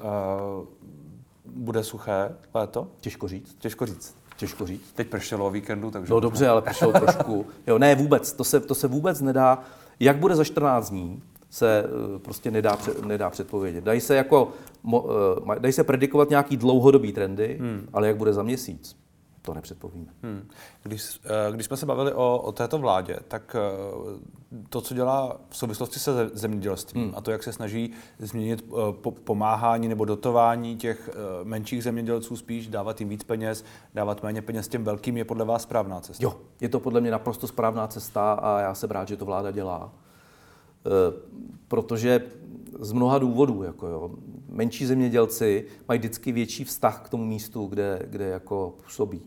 bude 1.56 1.84
suché 1.84 2.36
léto? 2.54 2.88
Těžko 3.02 3.28
říct. 3.28 3.56
Těžko 3.60 3.86
říct. 3.86 4.16
Těžko 4.38 4.66
říct. 4.66 4.92
Teď 4.96 5.08
pršelo 5.08 5.48
o 5.48 5.50
víkendu, 5.50 5.92
takže... 5.92 6.14
No 6.14 6.20
dobře, 6.20 6.48
ale 6.48 6.62
pršelo 6.62 6.92
trošku. 6.92 7.46
Jo, 7.68 7.78
ne, 7.78 7.96
vůbec. 7.96 8.34
To 8.34 8.44
se, 8.44 8.60
to 8.60 8.76
se 8.76 8.88
vůbec 8.88 9.22
nedá. 9.22 9.64
Jak 10.00 10.18
bude 10.18 10.36
za 10.36 10.44
14 10.44 10.90
dní, 10.90 11.22
se 11.50 11.84
eh, 11.86 12.20
prostě 12.20 12.52
nedá, 12.52 12.78
nedá 13.06 13.30
předpovědět. 13.30 13.84
Dají 13.84 14.02
se, 14.02 14.16
jako, 14.16 14.52
eh, 14.96 15.60
dají 15.60 15.74
se 15.74 15.84
predikovat 15.84 16.30
nějaký 16.30 16.58
dlouhodobý 16.58 17.12
trendy, 17.12 17.58
hmm. 17.60 17.90
ale 17.94 18.08
jak 18.08 18.18
bude 18.18 18.34
za 18.34 18.44
měsíc, 18.44 18.96
to 19.50 19.54
nepředpovíme. 19.54 20.08
Hmm. 20.24 20.50
Když, 20.84 21.20
eh, 21.26 21.52
když 21.52 21.66
jsme 21.66 21.78
se 21.78 21.86
bavili 21.86 22.14
o, 22.14 22.38
o 22.38 22.52
této 22.52 22.78
vládě, 22.78 23.18
tak 23.28 23.56
to, 24.70 24.82
co 24.82 24.94
dělá 24.94 25.38
v 25.50 25.58
souvislosti 25.58 26.00
se 26.00 26.30
zemědělstvím 26.34 27.04
hmm. 27.04 27.14
a 27.16 27.22
to, 27.22 27.32
jak 27.32 27.44
se 27.44 27.54
snaží 27.54 27.92
změnit 28.20 28.66
eh, 28.68 29.12
pomáhání 29.24 29.88
nebo 29.88 30.06
dotování 30.06 30.78
těch 30.78 31.10
eh, 31.10 31.14
menších 31.44 31.84
zemědělců 31.84 32.38
spíš, 32.38 32.68
dávat 32.68 33.00
jim 33.00 33.10
víc 33.10 33.24
peněz, 33.24 33.66
dávat 33.94 34.24
méně 34.24 34.42
peněz 34.42 34.68
těm 34.68 34.84
velkým, 34.84 35.18
je 35.18 35.26
podle 35.26 35.46
vás 35.46 35.62
správná 35.62 36.00
cesta? 36.02 36.24
Jo, 36.24 36.36
je 36.62 36.70
to 36.70 36.80
podle 36.80 37.02
mě 37.02 37.12
naprosto 37.12 37.48
správná 37.48 37.88
cesta 37.88 38.34
a 38.34 38.60
já 38.60 38.76
jsem 38.76 38.92
rád, 38.92 39.08
že 39.08 39.18
to 39.18 39.26
vláda 39.26 39.52
dělá. 39.52 39.94
Protože 41.68 42.22
z 42.80 42.92
mnoha 42.92 43.20
důvodů, 43.20 43.64
jako 43.64 43.88
jo, 43.88 44.12
menší 44.50 44.86
zemědělci 44.86 45.66
mají 45.88 46.00
vždycky 46.00 46.32
větší 46.32 46.64
vztah 46.64 47.02
k 47.06 47.10
tomu 47.10 47.26
místu, 47.26 47.66
kde, 47.66 48.02
kde 48.06 48.26
jako 48.26 48.74
působí. 48.84 49.22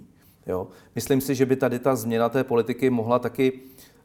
Jo. 0.46 0.68
Myslím 0.94 1.20
si, 1.20 1.35
že 1.35 1.46
by 1.46 1.57
tady 1.57 1.78
ta 1.78 1.96
změna 1.96 2.28
té 2.28 2.44
politiky 2.44 2.90
mohla 2.90 3.18
taky 3.18 3.61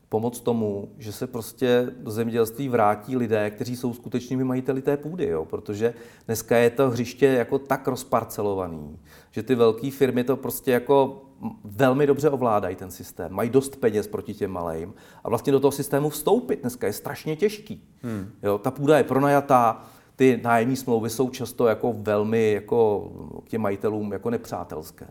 pomoct 0.10 0.40
tomu, 0.40 0.90
že 0.98 1.12
se 1.12 1.28
prostě 1.28 1.88
do 2.00 2.12
zemědělství 2.12 2.70
vrátí 2.70 3.18
lidé, 3.18 3.50
kteří 3.50 3.76
jsou 3.76 3.94
skutečnými 3.94 4.44
majiteli 4.44 4.82
té 4.82 4.98
půdy, 4.98 5.26
jo? 5.26 5.46
protože 5.46 5.94
dneska 6.26 6.58
je 6.58 6.70
to 6.70 6.90
hřiště 6.90 7.26
jako 7.26 7.60
tak 7.60 7.88
rozparcelovaný, 7.88 9.00
že 9.32 9.44
ty 9.44 9.56
velké 9.56 9.92
firmy 9.92 10.24
to 10.24 10.38
prostě 10.38 10.72
jako 10.72 11.22
velmi 11.64 12.08
dobře 12.08 12.30
ovládají 12.30 12.76
ten 12.76 12.92
systém, 12.92 13.34
mají 13.34 13.50
dost 13.50 13.76
peněz 13.76 14.08
proti 14.08 14.34
těm 14.34 14.52
malým 14.52 14.94
a 15.24 15.30
vlastně 15.30 15.52
do 15.52 15.60
toho 15.60 15.72
systému 15.72 16.10
vstoupit 16.10 16.62
dneska 16.62 16.88
je 16.88 16.94
strašně 16.94 17.36
těžký. 17.36 17.84
Hmm. 18.02 18.32
Jo? 18.44 18.58
Ta 18.58 18.72
půda 18.72 18.98
je 18.98 19.04
pronajatá, 19.04 19.84
ty 20.16 20.40
nájemní 20.44 20.76
smlouvy 20.76 21.10
jsou 21.10 21.30
často 21.30 21.68
jako 21.68 21.94
velmi 21.98 22.52
jako 22.52 23.12
k 23.46 23.50
těm 23.50 23.62
majitelům 23.62 24.12
jako 24.12 24.30
nepřátelské. 24.30 25.08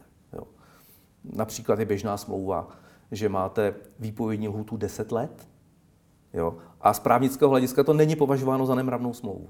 Například 1.32 1.78
je 1.78 1.84
běžná 1.84 2.16
smlouva, 2.16 2.68
že 3.12 3.28
máte 3.28 3.74
výpovědní 3.98 4.48
lhůtu 4.48 4.76
10 4.76 5.12
let. 5.12 5.48
Jo? 6.34 6.56
A 6.80 6.92
z 6.92 7.00
právnického 7.00 7.50
hlediska 7.50 7.84
to 7.84 7.92
není 7.92 8.16
považováno 8.16 8.66
za 8.66 8.74
nemravnou 8.74 9.12
smlouvu. 9.12 9.48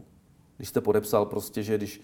Když 0.57 0.69
jste 0.69 0.81
podepsal 0.81 1.27
prostě, 1.27 1.63
že 1.63 1.79
když 1.79 2.01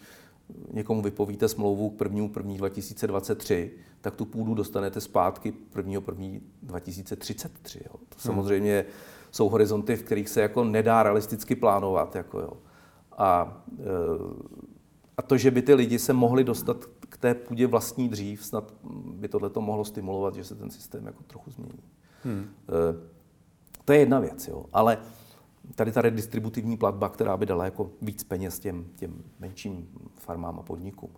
někomu 0.72 1.02
vypovíte 1.02 1.48
smlouvu 1.48 1.90
k 1.90 2.00
1. 2.00 2.28
1. 2.36 2.56
2023, 2.56 3.72
tak 4.00 4.14
tu 4.14 4.24
půdu 4.24 4.54
dostanete 4.54 5.00
zpátky 5.00 5.52
1. 5.76 5.92
1. 5.92 6.40
2033. 6.62 7.78
Jo? 7.78 7.92
To 7.92 8.16
hmm. 8.16 8.22
samozřejmě 8.22 8.84
jsou 9.30 9.48
horizonty, 9.48 9.96
v 9.96 10.02
kterých 10.02 10.28
se 10.28 10.40
jako 10.40 10.64
nedá 10.64 11.02
realisticky 11.02 11.56
plánovat. 11.56 12.16
Jako 12.16 12.40
jo. 12.40 12.52
A, 13.18 13.62
e, 13.78 13.82
a 15.22 15.26
to, 15.26 15.38
že 15.38 15.50
by 15.50 15.62
ty 15.62 15.74
lidi 15.74 15.98
se 15.98 16.12
mohli 16.12 16.44
dostat 16.44 16.84
k 17.00 17.16
té 17.16 17.34
půdě 17.34 17.66
vlastní 17.66 18.08
dřív, 18.08 18.46
snad 18.46 18.74
by 19.14 19.28
tohle 19.28 19.50
to 19.50 19.60
mohlo 19.60 19.84
stimulovat, 19.84 20.34
že 20.34 20.44
se 20.44 20.54
ten 20.54 20.70
systém 20.70 21.06
jako 21.06 21.22
trochu 21.22 21.50
změní. 21.50 21.82
Hmm. 22.24 22.46
Eh, 22.68 23.08
to 23.84 23.92
je 23.92 23.98
jedna 23.98 24.20
věc, 24.20 24.48
jo. 24.48 24.64
ale 24.72 24.98
tady 25.74 25.92
ta 25.92 26.02
redistributivní 26.02 26.76
platba, 26.76 27.08
která 27.08 27.36
by 27.36 27.46
dala 27.46 27.64
jako 27.64 27.90
víc 28.02 28.24
peněz 28.24 28.58
těm, 28.58 28.84
těm 28.96 29.22
menším 29.40 29.88
farmám 30.16 30.58
a 30.58 30.62
podnikům. 30.62 31.10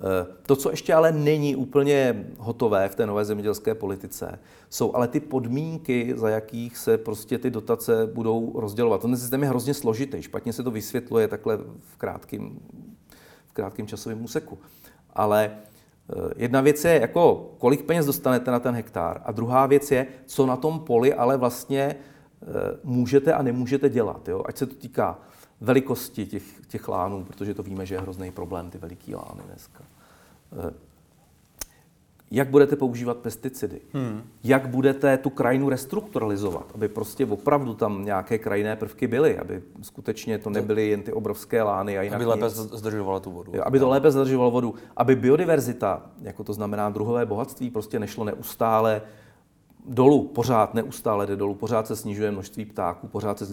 Eh, 0.00 0.26
to, 0.46 0.56
co 0.56 0.70
ještě 0.70 0.94
ale 0.94 1.12
není 1.12 1.56
úplně 1.56 2.26
hotové 2.38 2.88
v 2.88 2.94
té 2.94 3.06
nové 3.06 3.24
zemědělské 3.24 3.74
politice, 3.74 4.38
jsou 4.70 4.94
ale 4.94 5.08
ty 5.08 5.20
podmínky, 5.20 6.14
za 6.16 6.28
jakých 6.28 6.76
se 6.76 6.98
prostě 6.98 7.38
ty 7.38 7.50
dotace 7.50 8.06
budou 8.06 8.60
rozdělovat. 8.60 9.02
Ten 9.02 9.16
systém 9.16 9.42
je 9.42 9.48
hrozně 9.48 9.74
složitý, 9.74 10.22
špatně 10.22 10.52
se 10.52 10.62
to 10.62 10.70
vysvětluje 10.70 11.28
takhle 11.28 11.56
v 11.80 11.96
krátkém, 11.96 12.60
krátkém 13.54 13.86
časovém 13.86 14.24
úseku. 14.24 14.58
Ale 15.12 15.50
eh, 15.50 16.14
jedna 16.36 16.60
věc 16.60 16.84
je, 16.84 17.00
jako, 17.00 17.54
kolik 17.58 17.84
peněz 17.84 18.06
dostanete 18.06 18.50
na 18.50 18.60
ten 18.60 18.74
hektar, 18.74 19.22
a 19.24 19.32
druhá 19.32 19.66
věc 19.66 19.90
je, 19.90 20.06
co 20.26 20.46
na 20.46 20.56
tom 20.56 20.80
poli 20.80 21.14
ale 21.14 21.36
vlastně 21.36 21.82
eh, 21.82 22.46
můžete 22.84 23.32
a 23.32 23.42
nemůžete 23.42 23.88
dělat. 23.88 24.28
Jo? 24.28 24.42
Ať 24.46 24.56
se 24.56 24.66
to 24.66 24.74
týká 24.74 25.18
velikosti 25.60 26.26
těch, 26.26 26.44
těch 26.68 26.88
lánů, 26.88 27.24
protože 27.24 27.54
to 27.54 27.62
víme, 27.62 27.86
že 27.86 27.94
je 27.94 28.00
hrozný 28.00 28.30
problém, 28.30 28.70
ty 28.70 28.78
veliký 28.78 29.14
lány 29.14 29.42
dneska. 29.46 29.84
Eh, 32.34 32.36
jak 32.36 32.48
budete 32.48 32.76
používat 32.76 33.16
pesticidy, 33.16 33.80
hmm. 33.92 34.22
jak 34.44 34.68
budete 34.68 35.18
tu 35.18 35.30
krajinu 35.30 35.68
restrukturalizovat, 35.68 36.66
aby 36.74 36.88
prostě 36.88 37.26
opravdu 37.26 37.74
tam 37.74 38.04
nějaké 38.04 38.38
krajinné 38.38 38.76
prvky 38.76 39.06
byly, 39.06 39.38
aby 39.38 39.62
skutečně 39.82 40.38
to 40.38 40.50
nebyly 40.50 40.88
jen 40.88 41.02
ty 41.02 41.12
obrovské 41.12 41.62
lány. 41.62 41.98
A 41.98 42.02
jinak 42.02 42.16
aby 42.16 42.24
lépe 42.24 42.50
zdržovalo 42.50 43.20
tu 43.20 43.30
vodu. 43.30 43.52
Aby 43.64 43.78
to 43.78 43.88
lépe 43.88 44.10
zdržovalo 44.10 44.50
vodu, 44.50 44.74
aby 44.96 45.16
biodiverzita, 45.16 46.02
jako 46.22 46.44
to 46.44 46.52
znamená 46.52 46.90
druhové 46.90 47.26
bohatství, 47.26 47.70
prostě 47.70 47.98
nešlo 47.98 48.24
neustále 48.24 49.02
dolů, 49.86 50.28
pořád 50.28 50.74
neustále 50.74 51.26
jde 51.26 51.36
dolů, 51.36 51.54
pořád 51.54 51.86
se 51.86 51.96
snižuje 51.96 52.30
množství 52.30 52.64
ptáků, 52.64 53.08
pořád 53.08 53.38
se 53.38 53.46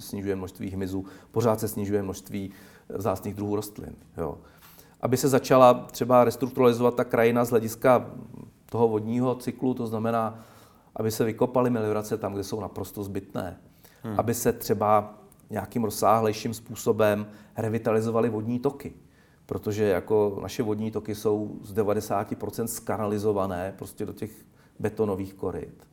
snižuje 0.00 0.36
množství 0.36 0.70
hmyzu, 0.70 1.04
pořád 1.30 1.60
se 1.60 1.68
snižuje 1.68 2.02
množství 2.02 2.50
vzácných 2.88 3.34
druhů 3.34 3.56
rostlin. 3.56 3.94
Jo 4.16 4.38
aby 5.02 5.16
se 5.16 5.28
začala 5.28 5.74
třeba 5.74 6.24
restrukturalizovat 6.24 6.94
ta 6.94 7.04
krajina 7.04 7.44
z 7.44 7.50
hlediska 7.50 8.10
toho 8.66 8.88
vodního 8.88 9.34
cyklu, 9.34 9.74
to 9.74 9.86
znamená, 9.86 10.38
aby 10.96 11.10
se 11.10 11.24
vykopaly 11.24 11.70
meliorace 11.70 12.18
tam, 12.18 12.32
kde 12.32 12.44
jsou 12.44 12.60
naprosto 12.60 13.04
zbytné. 13.04 13.60
Hmm. 14.02 14.14
Aby 14.18 14.34
se 14.34 14.52
třeba 14.52 15.14
nějakým 15.50 15.84
rozsáhlejším 15.84 16.54
způsobem 16.54 17.26
revitalizovaly 17.56 18.28
vodní 18.28 18.58
toky. 18.58 18.92
Protože 19.46 19.84
jako 19.84 20.38
naše 20.42 20.62
vodní 20.62 20.90
toky 20.90 21.14
jsou 21.14 21.56
z 21.62 21.74
90% 21.74 22.64
skanalizované 22.64 23.74
prostě 23.78 24.06
do 24.06 24.12
těch 24.12 24.30
betonových 24.78 25.34
koryt. 25.34 25.86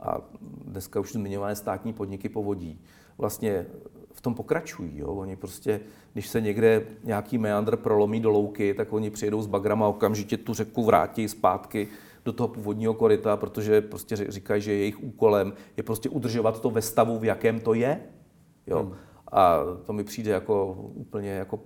A 0.00 0.18
dneska 0.64 1.00
už 1.00 1.12
zmiňované 1.12 1.56
státní 1.56 1.92
podniky 1.92 2.28
povodí 2.28 2.80
vlastně 3.18 3.66
v 4.12 4.20
tom 4.20 4.34
pokračují. 4.34 4.98
Jo? 4.98 5.06
Oni 5.06 5.36
prostě, 5.36 5.80
když 6.12 6.28
se 6.28 6.40
někde 6.40 6.82
nějaký 7.04 7.38
meandr 7.38 7.76
prolomí 7.76 8.20
do 8.20 8.30
louky, 8.30 8.74
tak 8.74 8.92
oni 8.92 9.10
přijedou 9.10 9.42
s 9.42 9.46
bagrama 9.46 9.86
a 9.86 9.88
okamžitě 9.88 10.36
tu 10.36 10.54
řeku 10.54 10.84
vrátí 10.84 11.28
zpátky 11.28 11.88
do 12.24 12.32
toho 12.32 12.48
původního 12.48 12.94
koryta, 12.94 13.36
protože 13.36 13.80
prostě 13.80 14.16
říkají, 14.16 14.62
že 14.62 14.72
jejich 14.72 15.02
úkolem 15.02 15.52
je 15.76 15.82
prostě 15.82 16.08
udržovat 16.08 16.60
to 16.60 16.70
ve 16.70 16.82
stavu, 16.82 17.18
v 17.18 17.24
jakém 17.24 17.60
to 17.60 17.74
je. 17.74 18.00
Jo? 18.66 18.82
Hmm. 18.82 18.94
A 19.32 19.58
to 19.86 19.92
mi 19.92 20.04
přijde 20.04 20.30
jako 20.30 20.72
úplně 20.94 21.30
jako 21.30 21.60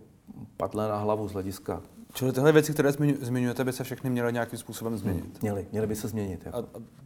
padlé 0.57 0.89
na 0.89 0.99
hlavu 0.99 1.29
z 1.29 1.33
hlediska 1.33 1.83
Čili 2.17 2.33
tyhle 2.33 2.53
věci, 2.53 2.73
které 2.73 2.93
zmiňujete, 3.21 3.65
by 3.65 3.73
se 3.73 3.85
všechny 3.85 4.11
měly 4.11 4.33
nějakým 4.33 4.59
způsobem 4.59 4.97
změnit? 4.97 5.25
Hmm, 5.25 5.35
měly, 5.43 5.67
měly 5.73 5.87
by 5.87 5.97
se 5.97 6.09
změnit. 6.09 6.43
Jako. 6.47 6.59
A 6.59 6.65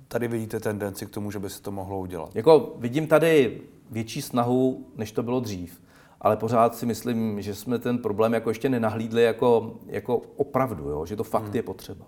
tady 0.08 0.28
vidíte 0.28 0.60
tendenci 0.60 1.06
k 1.06 1.10
tomu, 1.10 1.30
že 1.30 1.38
by 1.38 1.50
se 1.50 1.62
to 1.62 1.72
mohlo 1.72 1.98
udělat? 1.98 2.36
Jako 2.36 2.74
vidím 2.78 3.06
tady 3.06 3.60
větší 3.90 4.22
snahu, 4.22 4.86
než 4.96 5.12
to 5.12 5.22
bylo 5.22 5.40
dřív. 5.40 5.80
Ale 6.20 6.36
pořád 6.36 6.76
si 6.76 6.86
myslím, 6.86 7.42
že 7.42 7.54
jsme 7.54 7.78
ten 7.78 7.98
problém 7.98 8.34
jako 8.34 8.50
ještě 8.50 8.68
nenahlídli 8.68 9.22
jako, 9.22 9.78
jako 9.86 10.22
opravdu, 10.36 10.88
jo? 10.88 11.06
že 11.06 11.16
to 11.16 11.24
fakt 11.24 11.44
hmm. 11.44 11.56
je 11.56 11.62
potřeba. 11.62 12.04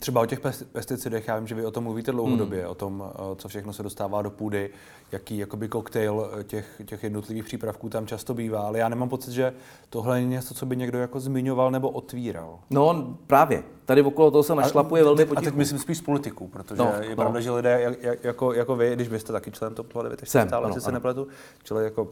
Třeba 0.00 0.20
o 0.20 0.26
těch 0.26 0.40
pesticidech, 0.72 1.28
já 1.28 1.38
vím, 1.38 1.46
že 1.46 1.54
vy 1.54 1.66
o 1.66 1.70
tom 1.70 1.84
mluvíte 1.84 2.12
dlouhodobě, 2.12 2.60
hmm. 2.60 2.70
o 2.70 2.74
tom, 2.74 3.12
co 3.36 3.48
všechno 3.48 3.72
se 3.72 3.82
dostává 3.82 4.22
do 4.22 4.30
půdy, 4.30 4.70
jaký 5.12 5.38
jakoby 5.38 5.68
koktejl 5.68 6.30
eh, 6.40 6.44
těch, 6.44 6.82
těch 6.84 7.02
jednotlivých 7.02 7.44
přípravků 7.44 7.88
tam 7.88 8.06
často 8.06 8.34
bývá, 8.34 8.60
ale 8.60 8.78
já 8.78 8.88
nemám 8.88 9.08
pocit, 9.08 9.32
že 9.32 9.52
tohle 9.90 10.20
je 10.20 10.26
něco, 10.26 10.54
co 10.54 10.66
by 10.66 10.76
někdo 10.76 10.98
jako 10.98 11.20
zmiňoval 11.20 11.70
nebo 11.70 11.90
otvíral. 11.90 12.58
No 12.70 13.16
právě, 13.26 13.62
tady 13.84 14.02
okolo 14.02 14.30
toho 14.30 14.42
se 14.42 14.54
našlapuje 14.54 15.02
a, 15.02 15.04
velmi 15.04 15.24
potichu. 15.24 15.38
A 15.38 15.50
teď 15.50 15.54
myslím 15.54 15.78
spíš 15.78 16.00
politiků, 16.00 16.48
protože 16.48 16.82
no, 16.82 16.92
je 17.00 17.10
no. 17.10 17.16
pravda, 17.16 17.40
že 17.40 17.50
lidé 17.50 17.96
jak, 18.00 18.24
jako, 18.24 18.52
jako 18.52 18.76
vy, 18.76 18.94
když 18.94 19.08
byste 19.08 19.32
taky 19.32 19.50
člen 19.50 19.74
TOP 19.74 19.92
09, 20.02 20.20
tak 20.20 20.28
Jsem, 20.28 20.48
stále 20.48 20.66
ano, 20.66 20.80
se 20.80 20.88
ano. 20.88 20.94
nepletu, 20.94 21.28
čili 21.62 21.84
jako 21.84 22.08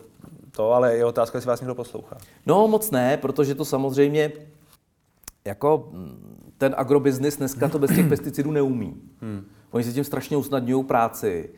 to, 0.51 0.73
ale 0.73 0.97
je 0.97 1.05
otázka, 1.05 1.39
jestli 1.39 1.49
vás 1.49 1.61
někdo 1.61 1.75
poslouchá. 1.75 2.17
No 2.47 2.69
moc 2.69 2.91
ne, 2.91 3.17
protože 3.17 3.55
to 3.55 3.65
samozřejmě 3.65 4.33
jako 5.45 5.89
ten 6.61 6.75
agrobiznis 6.77 7.37
dneska 7.37 7.69
to 7.69 7.79
bez 7.79 7.91
těch 7.91 8.09
pesticidů 8.09 8.51
neumí. 8.51 9.03
Hmm. 9.21 9.45
Oni 9.71 9.85
si 9.85 9.93
tím 9.93 10.05
strašně 10.05 10.37
usnadňují 10.37 10.85
práci, 10.85 11.51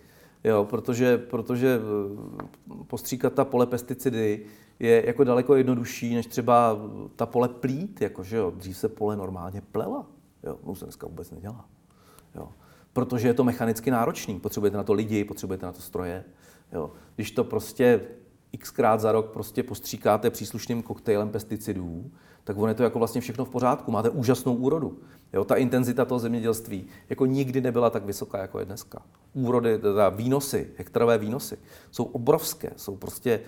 jo, 0.45 0.65
protože, 0.71 1.19
protože 1.19 1.81
eh, 1.81 2.85
postříkat 2.87 3.33
ta 3.33 3.45
pole 3.45 3.67
pesticidy 3.67 4.47
je 4.79 5.07
jako 5.07 5.25
daleko 5.25 5.55
jednodušší, 5.55 6.15
než 6.15 6.27
třeba 6.27 6.77
ta 7.17 7.27
pole 7.27 7.49
plít, 7.49 8.01
jako, 8.01 8.25
že 8.25 8.37
jo, 8.37 8.53
dřív 8.57 8.77
se 8.77 8.89
pole 8.89 9.17
normálně 9.17 9.61
plela, 9.61 10.07
jo, 10.43 10.59
no 10.67 10.75
se 10.75 10.85
dneska 10.85 11.07
vůbec 11.07 11.31
nedělá. 11.31 11.65
Jo. 12.35 12.49
Protože 12.93 13.29
je 13.29 13.35
to 13.35 13.45
mechanicky 13.45 13.91
náročný, 13.91 14.41
potřebujete 14.41 14.77
na 14.77 14.85
to 14.85 14.93
lidi, 14.93 15.25
potřebujete 15.25 15.67
na 15.67 15.73
to 15.73 15.81
stroje. 15.81 16.25
Jo. 16.73 16.91
Když 17.15 17.31
to 17.31 17.45
prostě 17.45 18.01
xkrát 18.59 19.01
za 19.01 19.13
rok 19.13 19.33
prostě 19.33 19.63
postříkáte 19.63 20.31
příslušným 20.31 20.83
koktejlem 20.83 21.29
pesticidů, 21.29 22.11
tak 22.45 22.59
on 22.59 22.69
je 22.69 22.75
to 22.75 22.83
jako 22.83 22.99
vlastně 22.99 23.21
všechno 23.21 23.45
v 23.45 23.49
pořádku. 23.49 23.91
Máte 23.91 24.11
úžasnou 24.11 24.55
úrodu. 24.55 24.99
Jo, 25.33 25.45
ta 25.45 25.57
intenzita 25.57 26.05
toho 26.05 26.19
zemědělství 26.19 26.87
jako 27.11 27.27
nikdy 27.27 27.61
nebyla 27.61 27.91
tak 27.91 28.05
vysoká, 28.05 28.39
jako 28.39 28.59
je 28.59 28.65
dneska. 28.65 29.03
Úrody, 29.35 29.79
teda 29.79 30.09
výnosy, 30.09 30.71
hektarové 30.77 31.19
výnosy, 31.19 31.59
jsou 31.91 32.05
obrovské, 32.05 32.73
jsou 32.77 32.97
prostě 32.97 33.41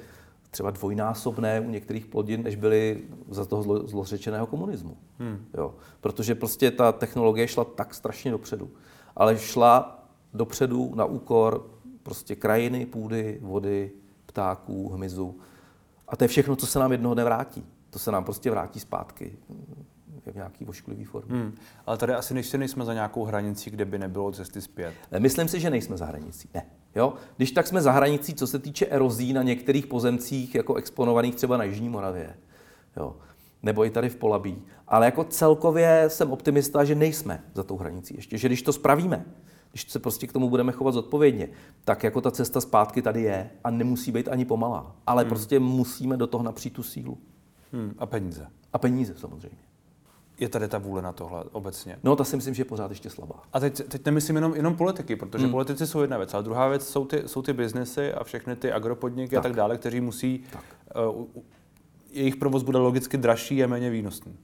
třeba 0.51 0.71
dvojnásobné 0.71 1.61
u 1.61 1.71
některých 1.71 2.07
plodin, 2.07 2.43
než 2.43 2.57
byly 2.57 3.03
za 3.31 3.45
toho 3.45 3.63
zlo, 3.63 3.87
zlořečeného 3.87 4.47
komunismu. 4.47 4.97
Hmm. 5.19 5.47
Jo, 5.55 5.75
protože 6.01 6.35
prostě 6.35 6.71
ta 6.71 6.93
technologie 6.93 7.49
šla 7.49 7.65
tak 7.65 7.95
strašně 7.95 8.31
dopředu. 8.31 8.71
Ale 9.17 9.39
šla 9.39 10.05
dopředu 10.35 10.93
na 10.95 11.05
úkor 11.05 11.67
prostě 12.03 12.37
krajiny, 12.37 12.87
půdy, 12.87 13.39
vody, 13.43 13.91
ptáků, 14.27 14.89
hmyzu. 14.89 15.39
A 16.09 16.17
to 16.17 16.25
je 16.25 16.29
všechno, 16.29 16.57
co 16.57 16.67
se 16.67 16.79
nám 16.79 16.93
jednoho 16.93 17.15
dne 17.15 17.25
vrátí 17.25 17.65
to 17.95 17.99
se 17.99 18.13
nám 18.13 18.25
prostě 18.25 18.51
vrátí 18.51 18.81
zpátky 18.81 19.37
v 20.33 20.35
nějaký 20.35 20.67
ošklivý 20.67 21.05
formě. 21.05 21.35
Hmm. 21.35 21.55
Ale 21.87 21.99
tady 21.99 22.13
asi 22.15 22.37
ještě 22.37 22.59
nejsme 22.59 22.85
za 22.85 22.95
nějakou 22.95 23.25
hranicí, 23.25 23.71
kde 23.71 23.85
by 23.85 23.99
nebylo 23.99 24.33
cesty 24.33 24.61
zpět. 24.61 24.95
Myslím 25.19 25.49
si, 25.49 25.61
že 25.61 25.71
nejsme 25.71 25.97
za 25.97 26.07
hranicí. 26.07 26.49
Ne. 26.55 26.67
Jo? 26.95 27.15
Když 27.37 27.51
tak 27.53 27.67
jsme 27.67 27.83
za 27.83 27.93
hranicí, 27.93 28.35
co 28.35 28.47
se 28.47 28.59
týče 28.59 28.87
erozí 28.87 29.33
na 29.33 29.43
některých 29.43 29.87
pozemcích, 29.87 30.55
jako 30.55 30.75
exponovaných 30.75 31.35
třeba 31.35 31.57
na 31.57 31.65
Jižní 31.65 31.89
Moravě. 31.89 32.37
Jo? 32.97 33.17
Nebo 33.63 33.85
i 33.85 33.91
tady 33.91 34.09
v 34.09 34.17
Polabí. 34.17 34.63
Ale 34.89 35.07
jako 35.07 35.25
celkově 35.25 36.05
jsem 36.09 36.33
optimista, 36.33 36.85
že 36.85 36.95
nejsme 36.95 37.45
za 37.55 37.63
tou 37.63 37.77
hranicí 37.77 38.15
ještě. 38.17 38.39
Že 38.39 38.49
když 38.49 38.63
to 38.63 38.73
spravíme, 38.73 39.25
když 39.71 39.91
se 39.91 39.99
prostě 39.99 40.27
k 40.27 40.33
tomu 40.33 40.51
budeme 40.51 40.73
chovat 40.73 40.95
zodpovědně, 40.95 41.49
tak 41.85 42.03
jako 42.03 42.21
ta 42.21 42.31
cesta 42.31 42.61
zpátky 42.61 43.03
tady 43.03 43.23
je 43.23 43.51
a 43.65 43.71
nemusí 43.71 44.13
být 44.13 44.29
ani 44.29 44.45
pomalá. 44.45 44.97
Ale 45.07 45.23
hmm. 45.23 45.29
prostě 45.29 45.59
musíme 45.59 46.17
do 46.17 46.27
toho 46.27 46.45
napřít 46.45 46.73
tu 46.73 46.83
sílu. 46.83 47.19
Hmm, 47.75 47.95
a 47.99 48.07
peníze. 48.07 48.47
A 48.73 48.79
peníze 48.79 49.15
samozřejmě. 49.17 49.59
Je 50.39 50.49
tady 50.49 50.69
ta 50.69 50.79
vůle 50.79 51.03
na 51.03 51.13
tohle 51.13 51.45
obecně? 51.53 51.99
No, 52.03 52.17
ta 52.17 52.25
si 52.25 52.37
myslím, 52.37 52.55
že 52.55 52.61
je 52.61 52.65
pořád 52.65 52.91
ještě 52.91 53.11
slabá. 53.11 53.43
A 53.53 53.61
teď, 53.61 53.89
teď 53.89 54.05
nemyslím 54.05 54.37
jenom, 54.37 54.55
jenom 54.55 54.77
politiky, 54.77 55.17
protože 55.17 55.45
hmm. 55.45 55.53
politici 55.53 55.87
jsou 55.87 56.01
jedna 56.01 56.19
věc, 56.19 56.35
ale 56.35 56.43
druhá 56.43 56.69
věc 56.69 56.89
jsou 56.89 57.05
ty, 57.05 57.23
jsou 57.27 57.43
ty 57.43 57.53
biznesy 57.53 58.13
a 58.13 58.25
všechny 58.25 58.57
ty 58.57 58.73
agropodniky 58.73 59.35
tak. 59.35 59.39
a 59.39 59.43
tak 59.43 59.57
dále, 59.57 59.79
kteří 59.79 60.01
musí, 60.01 60.45
tak. 60.53 60.65
Uh, 61.15 61.27
jejich 62.11 62.37
provoz 62.37 62.63
bude 62.63 62.79
logicky 62.79 63.17
dražší 63.17 63.65
a 63.65 63.67
méně 63.67 63.91
výnosný. 63.91 64.37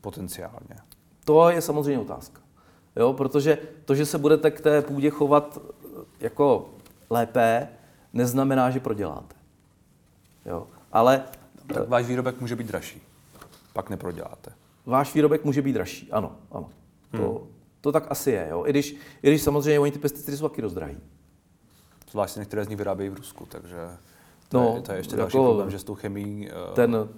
Potenciálně. 0.00 0.76
To 1.24 1.50
je 1.50 1.60
samozřejmě 1.60 2.00
otázka. 2.00 2.40
Jo, 2.96 3.12
protože 3.12 3.58
to, 3.84 3.94
že 3.94 4.06
se 4.06 4.18
budete 4.18 4.50
k 4.50 4.60
té 4.60 4.82
půdě 4.82 5.10
chovat 5.10 5.58
eh, 5.58 6.04
jako 6.20 6.70
lépe, 7.10 7.68
neznamená, 8.12 8.70
že 8.70 8.80
proděláte. 8.80 9.36
Jo. 10.46 10.66
Ale 10.92 11.24
tak 11.74 11.88
váš 11.88 12.06
výrobek 12.06 12.40
může 12.40 12.56
být 12.56 12.66
dražší. 12.66 13.02
Pak 13.72 13.90
neproděláte. 13.90 14.52
Váš 14.86 15.14
výrobek 15.14 15.44
může 15.44 15.62
být 15.62 15.72
dražší, 15.72 16.12
ano. 16.12 16.36
ano. 16.50 16.70
Hmm. 17.12 17.22
To, 17.22 17.46
to 17.80 17.92
tak 17.92 18.06
asi 18.10 18.30
je. 18.30 18.46
Jo. 18.50 18.64
I, 18.66 18.70
když, 18.70 18.96
I 19.22 19.28
když 19.30 19.42
samozřejmě 19.42 19.80
oni 19.80 19.92
ty 19.92 19.98
pesticidy 19.98 20.36
jsou 20.36 20.48
taky 20.48 20.62
dost 20.62 20.74
drahý. 20.74 20.96
Zvláště 22.10 22.40
některé 22.40 22.64
z 22.64 22.68
nich 22.68 22.78
vyrábějí 22.78 23.10
v 23.10 23.14
Rusku, 23.14 23.46
takže 23.46 23.76
to, 24.48 24.60
no, 24.60 24.72
je, 24.76 24.82
to 24.82 24.92
je 24.92 24.98
ještě 24.98 25.12
jako 25.12 25.20
další 25.20 25.32
problém, 25.32 25.70
že 25.70 25.78
s 25.78 25.84
tou 25.84 25.94
chemí... 25.94 26.48
Uh... 26.68 26.74
Ten, 26.74 27.08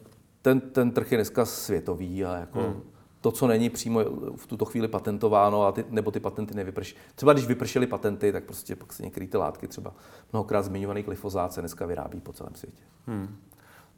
ten, 0.42 0.60
ten 0.60 0.90
trh 0.90 1.12
je 1.12 1.18
dneska 1.18 1.44
světový 1.44 2.24
a 2.24 2.36
jako 2.36 2.60
hmm. 2.60 2.82
to, 3.20 3.32
co 3.32 3.46
není 3.46 3.70
přímo 3.70 4.00
v 4.36 4.46
tuto 4.46 4.64
chvíli 4.64 4.88
patentováno, 4.88 5.66
a 5.66 5.72
ty, 5.72 5.84
nebo 5.90 6.10
ty 6.10 6.20
patenty 6.20 6.54
nevyprší. 6.54 6.96
Třeba 7.14 7.32
když 7.32 7.46
vypršely 7.46 7.86
patenty, 7.86 8.32
tak 8.32 8.44
prostě 8.44 8.76
pak 8.76 8.92
se 8.92 9.02
některé 9.02 9.26
ty 9.26 9.36
látky, 9.36 9.68
třeba 9.68 9.94
mnohokrát 10.32 10.62
zmiňovaný 10.62 11.02
glyfozát, 11.02 11.52
se 11.52 11.60
dneska 11.60 11.86
vyrábí 11.86 12.20
po 12.20 12.32
celém 12.32 12.54
světě. 12.54 12.82
Hmm. 13.06 13.36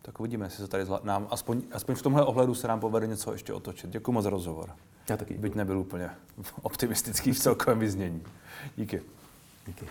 Tak 0.06 0.20
uvidíme, 0.20 0.46
jestli 0.46 0.64
se 0.64 0.68
tady 0.68 0.84
zla... 0.84 1.00
nám, 1.02 1.28
aspoň, 1.30 1.62
aspoň 1.72 1.94
v 1.94 2.02
tomhle 2.02 2.24
ohledu 2.24 2.54
se 2.54 2.68
nám 2.68 2.80
povede 2.80 3.06
něco 3.06 3.32
ještě 3.32 3.52
otočit. 3.52 3.90
Děkuji 3.90 4.12
moc 4.12 4.24
za 4.24 4.30
rozhovor. 4.30 4.70
Já 5.10 5.16
taky. 5.16 5.34
Byť 5.34 5.54
nebyl 5.54 5.78
úplně 5.78 6.10
optimistický 6.62 7.32
v 7.32 7.38
celkovém 7.38 7.78
vyznění. 7.78 8.22
Díky. 8.76 9.02
Díky. 9.66 9.86